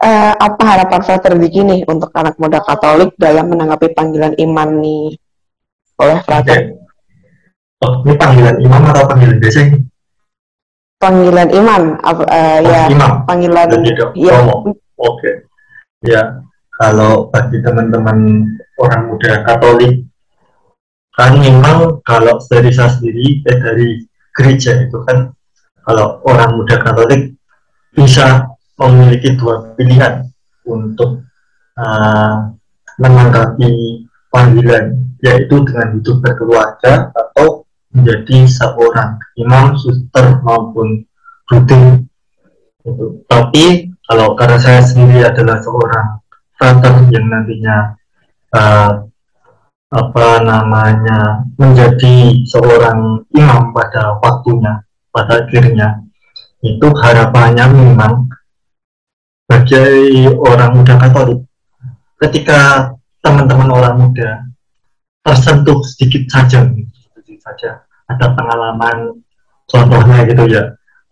Uh, 0.00 0.32
apa 0.40 0.64
harapan 0.64 1.00
Frater 1.04 1.36
begini 1.36 1.84
untuk 1.84 2.08
anak 2.16 2.40
muda 2.40 2.64
Katolik 2.64 3.12
dalam 3.20 3.52
menanggapi 3.52 3.92
panggilan 3.92 4.32
iman 4.40 4.68
nih 4.80 5.20
oleh 6.00 6.18
Frater? 6.24 6.48
Okay. 6.48 6.80
Oh, 7.80 8.04
ini 8.04 8.16
panggilan 8.16 8.56
imam 8.60 8.82
atau 8.92 9.04
panggilan 9.04 9.36
biasa 9.36 9.58
ini? 9.68 9.78
Panggilan 11.00 11.48
iman, 11.48 11.82
uh, 12.04 12.12
oh, 12.12 12.60
ya. 12.60 12.92
Imam. 12.92 13.24
Panggilan. 13.24 13.72
Ya. 14.12 14.36
Oke. 14.44 14.76
Okay. 15.00 15.34
Ya, 16.04 16.44
kalau 16.76 17.32
bagi 17.32 17.60
teman-teman 17.64 18.44
orang 18.80 19.02
muda 19.08 19.44
Katolik 19.44 20.04
kan 21.16 21.36
memang 21.36 22.00
kalau 22.04 22.40
dari 22.48 22.72
saya 22.72 22.96
sendiri 22.96 23.44
eh, 23.44 23.58
dari 23.60 23.88
gereja 24.32 24.80
itu 24.80 24.96
kan 25.04 25.28
kalau 25.84 26.24
orang 26.24 26.56
muda 26.56 26.80
Katolik 26.80 27.36
bisa 27.92 28.48
memiliki 28.80 29.36
dua 29.36 29.76
pilihan 29.76 30.24
untuk 30.64 31.20
uh, 31.76 32.48
menanggapi 32.96 34.04
panggilan 34.32 34.96
yaitu 35.20 35.60
dengan 35.68 36.00
hidup 36.00 36.16
berkeluarga 36.24 37.12
atau 37.12 37.59
menjadi 37.90 38.46
seorang 38.46 39.18
imam, 39.34 39.74
suster 39.78 40.38
maupun 40.42 41.02
rutin. 41.50 42.06
Tapi 43.26 43.90
kalau 44.06 44.34
karena 44.38 44.58
saya 44.58 44.80
sendiri 44.82 45.26
adalah 45.26 45.60
seorang 45.60 46.22
frater 46.56 46.94
yang 47.10 47.26
nantinya 47.28 47.94
uh, 48.54 49.10
apa 49.90 50.26
namanya 50.46 51.42
menjadi 51.58 52.46
seorang 52.46 53.26
imam 53.34 53.74
pada 53.74 54.14
waktunya 54.22 54.86
pada 55.10 55.42
akhirnya 55.42 56.06
itu 56.62 56.86
harapannya 56.94 57.66
memang 57.74 58.30
bagi 59.50 60.30
orang 60.30 60.78
muda 60.78 60.94
Katolik 60.94 61.42
ketika 62.22 62.94
teman-teman 63.18 63.66
orang 63.66 63.96
muda 63.98 64.46
tersentuh 65.26 65.82
sedikit 65.82 66.22
saja 66.30 66.70
saja. 67.50 67.82
Ada 68.06 68.34
pengalaman 68.34 69.18
contohnya 69.66 70.26
gitu 70.26 70.44
ya. 70.46 70.62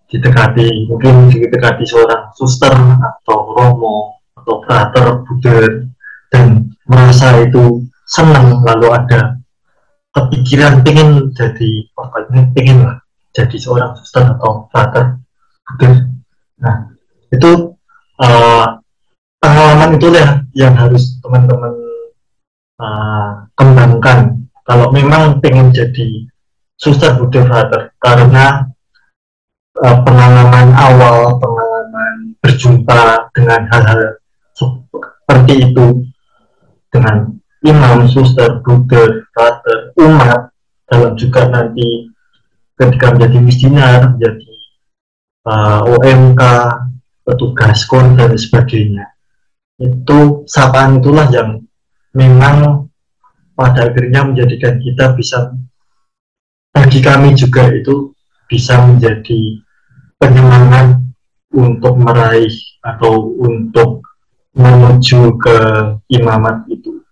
Didekati 0.08 0.88
mungkin 0.88 1.28
didekati 1.28 1.84
seorang 1.84 2.32
suster 2.32 2.72
atau 2.96 3.38
romo 3.52 4.24
atau 4.40 4.64
frater 4.64 5.06
buder 5.28 5.92
dan 6.32 6.72
merasa 6.88 7.44
itu 7.44 7.84
senang 8.08 8.64
lalu 8.64 8.88
ada 8.88 9.36
kepikiran 10.16 10.80
pengen 10.80 11.28
jadi 11.36 11.84
pokoknya 11.92 12.48
pengen 12.56 12.78
lah 12.88 12.96
jadi 13.36 13.56
seorang 13.60 13.92
suster 14.00 14.24
atau 14.24 14.64
frater 14.72 15.20
buder 15.68 16.08
nah 16.56 16.88
itu 17.28 17.76
uh, 18.16 18.80
pengalaman 19.38 20.00
ya 20.00 20.40
yang 20.56 20.74
harus 20.74 21.20
teman-teman 21.20 21.76
uh, 22.80 23.44
kembangkan 23.52 24.37
kalau 24.68 24.92
memang 24.92 25.40
pengen 25.40 25.72
jadi 25.72 26.28
suster 26.76 27.16
buder 27.16 27.48
frater 27.48 27.96
karena 27.96 28.68
uh, 29.80 29.96
pengalaman 30.04 30.76
awal 30.76 31.40
pengalaman 31.40 32.36
berjumpa 32.44 33.32
dengan 33.32 33.64
hal-hal 33.72 34.20
seperti 34.52 35.72
itu 35.72 36.04
dengan 36.92 37.32
imam, 37.64 38.08
suster, 38.08 38.60
buder, 38.64 39.28
frater, 39.32 39.92
umat 39.98 40.52
dalam 40.88 41.12
juga 41.16 41.48
nanti 41.48 42.08
ketika 42.78 43.12
menjadi 43.12 43.38
misioner, 43.42 44.00
menjadi 44.14 44.52
uh, 45.44 45.82
OMK, 45.84 46.42
petugas 47.26 47.84
kon 47.84 48.16
dan 48.16 48.32
sebagainya. 48.38 49.12
Itu 49.78 50.48
sapaan 50.48 51.02
itulah 51.02 51.28
yang 51.28 51.60
memang 52.16 52.87
pada 53.58 53.90
akhirnya 53.90 54.22
menjadikan 54.22 54.78
kita 54.78 55.18
bisa 55.18 55.50
bagi 56.70 57.02
kami 57.02 57.34
juga 57.34 57.66
itu 57.74 58.14
bisa 58.46 58.78
menjadi 58.86 59.58
penyemangat 60.14 61.02
untuk 61.50 61.98
meraih 61.98 62.54
atau 62.86 63.34
untuk 63.34 64.06
menuju 64.54 65.34
ke 65.42 65.58
imamat 66.14 66.70
itu. 66.70 67.02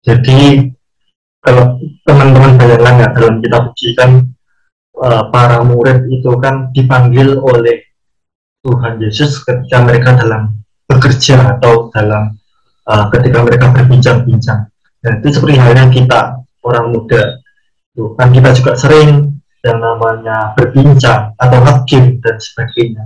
Jadi 0.00 0.72
kalau 1.44 1.76
teman-teman 2.08 2.56
bayangkan 2.56 2.94
nggak 2.96 3.12
dalam 3.12 3.36
kitab 3.44 3.62
suci 3.76 3.88
kan 3.92 4.10
uh, 4.96 5.28
para 5.28 5.60
murid 5.60 6.08
itu 6.08 6.32
kan 6.40 6.72
dipanggil 6.72 7.36
oleh 7.36 7.84
Tuhan 8.64 8.96
Yesus 8.96 9.44
ketika 9.44 9.84
mereka 9.84 10.16
dalam 10.16 10.56
bekerja 10.88 11.58
atau 11.58 11.92
dalam 11.92 12.32
uh, 12.88 13.06
ketika 13.12 13.44
mereka 13.44 13.76
berbincang-bincang. 13.76 14.71
Dan 15.02 15.18
itu 15.18 15.28
seperti 15.34 15.58
halnya 15.58 15.90
kita 15.90 16.20
orang 16.62 16.94
muda, 16.94 17.42
tuh 17.90 18.14
kan 18.14 18.30
kita 18.30 18.54
juga 18.54 18.78
sering 18.78 19.34
yang 19.62 19.78
namanya 19.82 20.54
berbincang 20.54 21.34
atau 21.34 21.58
nge 21.58 22.22
dan 22.22 22.36
sebagainya. 22.38 23.04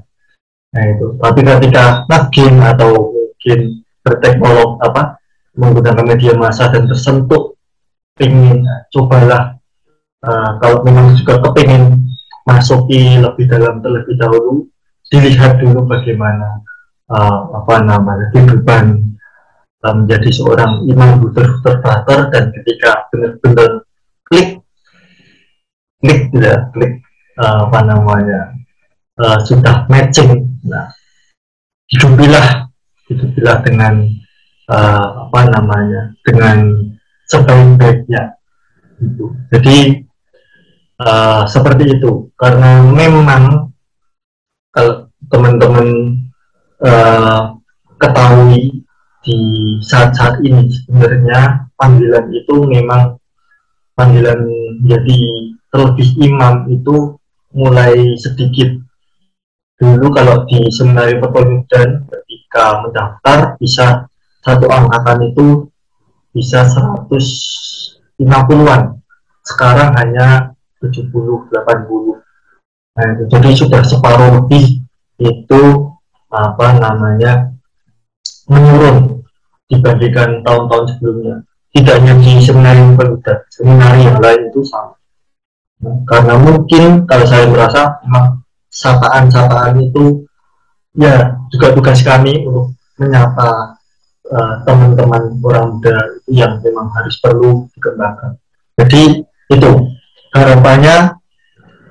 Nah 0.77 0.85
itu. 0.93 1.17
Tapi 1.17 1.41
ketika 1.41 2.05
nge 2.09 2.67
atau 2.77 3.17
mungkin 3.17 3.61
berteknologi 4.03 4.75
apa 4.83 5.03
menggunakan 5.57 6.05
media 6.05 6.33
massa 6.35 6.69
dan 6.69 6.85
tersentuh 6.91 7.55
ingin 8.19 8.67
cobalah 8.91 9.57
uh, 10.27 10.51
kalau 10.59 10.83
memang 10.83 11.15
juga 11.15 11.39
kepingin 11.43 12.07
masuki 12.43 13.19
lebih 13.19 13.47
dalam 13.47 13.79
terlebih 13.83 14.15
dahulu 14.19 14.67
dilihat 15.11 15.63
dulu 15.63 15.87
bagaimana 15.87 16.63
uh, 17.11 17.55
apa 17.63 17.75
namanya 17.83 18.27
kehidupan 18.35 19.06
menjadi 19.93 20.31
seorang 20.33 20.87
imam 20.89 21.21
buter 21.21 21.47
buter 21.63 22.21
dan 22.33 22.45
ketika 22.51 23.07
benar-benar 23.13 23.71
klik 24.27 24.59
klik 26.03 26.23
ya 26.35 26.67
klik 26.73 27.03
uh, 27.39 27.69
apa 27.69 27.79
namanya 27.85 28.41
uh, 29.21 29.39
sudah 29.45 29.85
matching 29.87 30.49
nah 30.67 30.91
hidupilah 31.93 32.67
hiduplah 33.07 33.57
dengan 33.63 33.95
uh, 34.67 35.31
apa 35.31 35.41
namanya 35.55 36.11
dengan 36.27 36.91
sebaik-baiknya 37.27 38.35
gitu. 38.99 39.35
jadi 39.55 40.03
uh, 41.03 41.43
seperti 41.47 41.99
itu 41.99 42.31
karena 42.35 42.83
memang 42.83 43.71
kalau 44.75 45.09
teman-teman 45.31 45.89
uh, 46.83 47.57
ketahui 47.97 48.76
di 49.27 49.39
saat-saat 49.83 50.39
ini. 50.47 50.71
Sebenarnya 50.71 51.67
panggilan 51.75 52.31
itu 52.31 52.55
memang 52.71 53.19
panggilan 53.99 54.47
jadi 54.87 55.19
terlebih 55.75 56.09
imam 56.23 56.71
itu 56.71 57.19
mulai 57.51 58.15
sedikit. 58.15 58.79
Dulu 59.77 60.09
kalau 60.15 60.47
di 60.47 60.71
seminari 60.71 61.19
perpemudan 61.19 62.07
ketika 62.07 62.87
mendaftar 62.87 63.59
bisa 63.59 64.07
satu 64.47 64.71
angkatan 64.71 65.35
itu 65.35 65.67
bisa 66.31 66.63
150-an 66.69 68.83
sekarang 69.41 69.97
hanya 69.97 70.53
70 70.85 71.49
80 71.49 72.21
nah, 72.93 73.09
jadi 73.25 73.57
sudah 73.57 73.81
separuh 73.81 74.45
lebih 74.45 74.85
itu 75.17 75.63
apa 76.29 76.77
namanya 76.77 77.57
menurun 78.53 79.16
dibandingkan 79.71 80.43
tahun-tahun 80.47 80.85
sebelumnya 80.97 81.37
tidak 81.75 81.95
hanya 82.01 82.15
di 82.23 82.33
seminari 82.41 82.83
pemuda 82.95 83.35
seminari 83.53 84.01
yang 84.07 84.19
lain 84.23 84.41
itu 84.51 84.61
sama 84.65 84.97
karena 86.09 86.35
mungkin 86.41 87.05
kalau 87.05 87.27
saya 87.29 87.45
merasa 87.53 88.01
memang 88.07 88.41
sapaan-sapaan 88.73 89.77
itu 89.81 90.25
ya 90.97 91.37
juga 91.53 91.77
tugas 91.77 92.01
kami 92.01 92.45
untuk 92.49 92.73
menyapa 92.97 93.77
uh, 94.33 94.55
teman-teman 94.65 95.37
orang 95.45 95.77
muda 95.77 95.97
yang 96.33 96.59
memang 96.65 96.89
harus 96.97 97.21
perlu 97.21 97.69
dikembangkan. 97.77 98.41
Jadi 98.81 99.21
itu 99.53 99.71
harapannya 100.33 101.17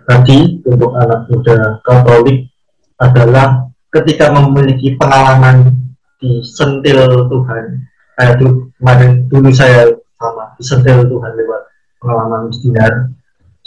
tadi 0.05 0.61
untuk 0.65 0.97
anak 0.97 1.30
muda 1.30 1.82
Katolik 1.86 2.49
adalah 2.97 3.69
ketika 3.93 4.34
memiliki 4.34 4.97
pengalaman 4.97 5.84
di 6.22 6.39
sentil 6.41 7.28
Tuhan, 7.28 7.63
kayak 8.16 8.32
itu 8.39 8.47
kemarin 8.80 9.11
dulu 9.28 9.49
saya 9.51 9.91
sama 10.16 10.55
disentil 10.55 11.03
Tuhan 11.05 11.32
lewat 11.36 11.61
pengalaman 11.99 12.53
sinar, 12.55 13.11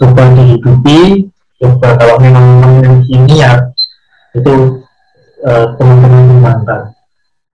coba 0.00 0.22
dihidupi, 0.32 1.28
coba 1.60 1.88
kalau 2.00 2.16
memang 2.22 2.46
memiliki 2.64 3.14
niat 3.28 3.74
itu 4.32 4.80
uh, 5.44 5.66
teman-teman 5.76 6.40
mantan 6.40 6.82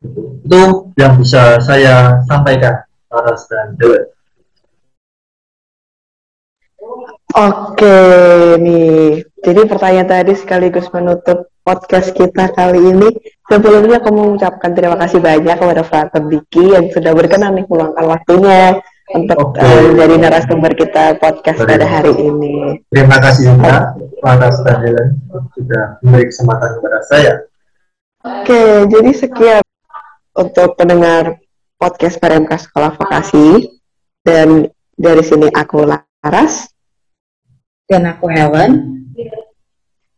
itu, 0.04 0.20
itu 0.44 0.60
yang 1.00 1.16
bisa 1.16 1.58
saya 1.58 2.20
sampaikan 2.28 2.84
Aras 3.08 3.46
dan 3.48 3.78
Dewa. 3.78 4.13
Oke 7.34 7.98
nih, 8.62 9.26
jadi 9.42 9.66
pertanyaan 9.66 10.06
tadi 10.06 10.38
sekaligus 10.38 10.86
menutup 10.94 11.50
podcast 11.66 12.14
kita 12.14 12.54
kali 12.54 12.78
ini. 12.78 13.10
Sebelumnya 13.50 13.98
aku 13.98 14.14
mengucapkan 14.14 14.70
terima 14.70 14.94
kasih 15.02 15.18
banyak 15.18 15.58
kepada 15.58 15.82
Frater 15.82 16.22
Diki 16.30 16.78
yang 16.78 16.94
sudah 16.94 17.10
berkenan 17.10 17.58
nih 17.58 17.66
meluangkan 17.66 18.06
waktunya 18.06 18.78
untuk 19.10 19.50
okay. 19.50 19.66
uh, 19.66 19.82
menjadi 19.90 20.14
narasumber 20.16 20.72
kita 20.78 21.18
podcast 21.18 21.58
Terima. 21.58 21.72
pada 21.74 21.86
hari 21.90 22.14
ini. 22.14 22.78
Terima 22.94 23.18
kasih 23.18 23.42
juga 23.50 23.98
Frater 24.22 24.76
Helen 24.78 25.08
sudah 25.58 25.84
memberi 26.06 26.24
kesempatan 26.30 26.70
kepada 26.78 26.98
saya. 27.10 27.32
Oke, 28.24 28.62
jadi 28.88 29.10
sekian 29.10 29.64
untuk 30.38 30.78
pendengar 30.78 31.42
podcast 31.82 32.16
PRMK 32.22 32.70
Sekolah 32.70 32.94
Vokasi 32.94 33.74
dan 34.22 34.70
dari 34.94 35.22
sini 35.26 35.50
aku 35.50 35.82
Laras 35.82 36.73
dan 37.88 38.02
aku 38.08 38.26
Helen. 38.32 38.72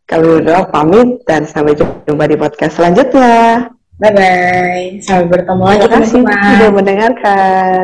Kami 0.07 0.23
berdua 0.39 0.63
pamit 0.71 1.19
dan 1.27 1.43
sampai 1.43 1.75
jumpa 1.75 2.23
di 2.31 2.39
podcast 2.39 2.79
selanjutnya. 2.79 3.67
Bye 3.99 4.11
bye. 4.15 4.83
Sampai 5.03 5.27
bertemu 5.27 5.63
lagi 5.67 5.83
teman-teman. 5.83 6.05
Terima 6.07 6.31
kasih 6.31 6.47
sudah 6.47 6.71
mendengarkan. 6.71 7.83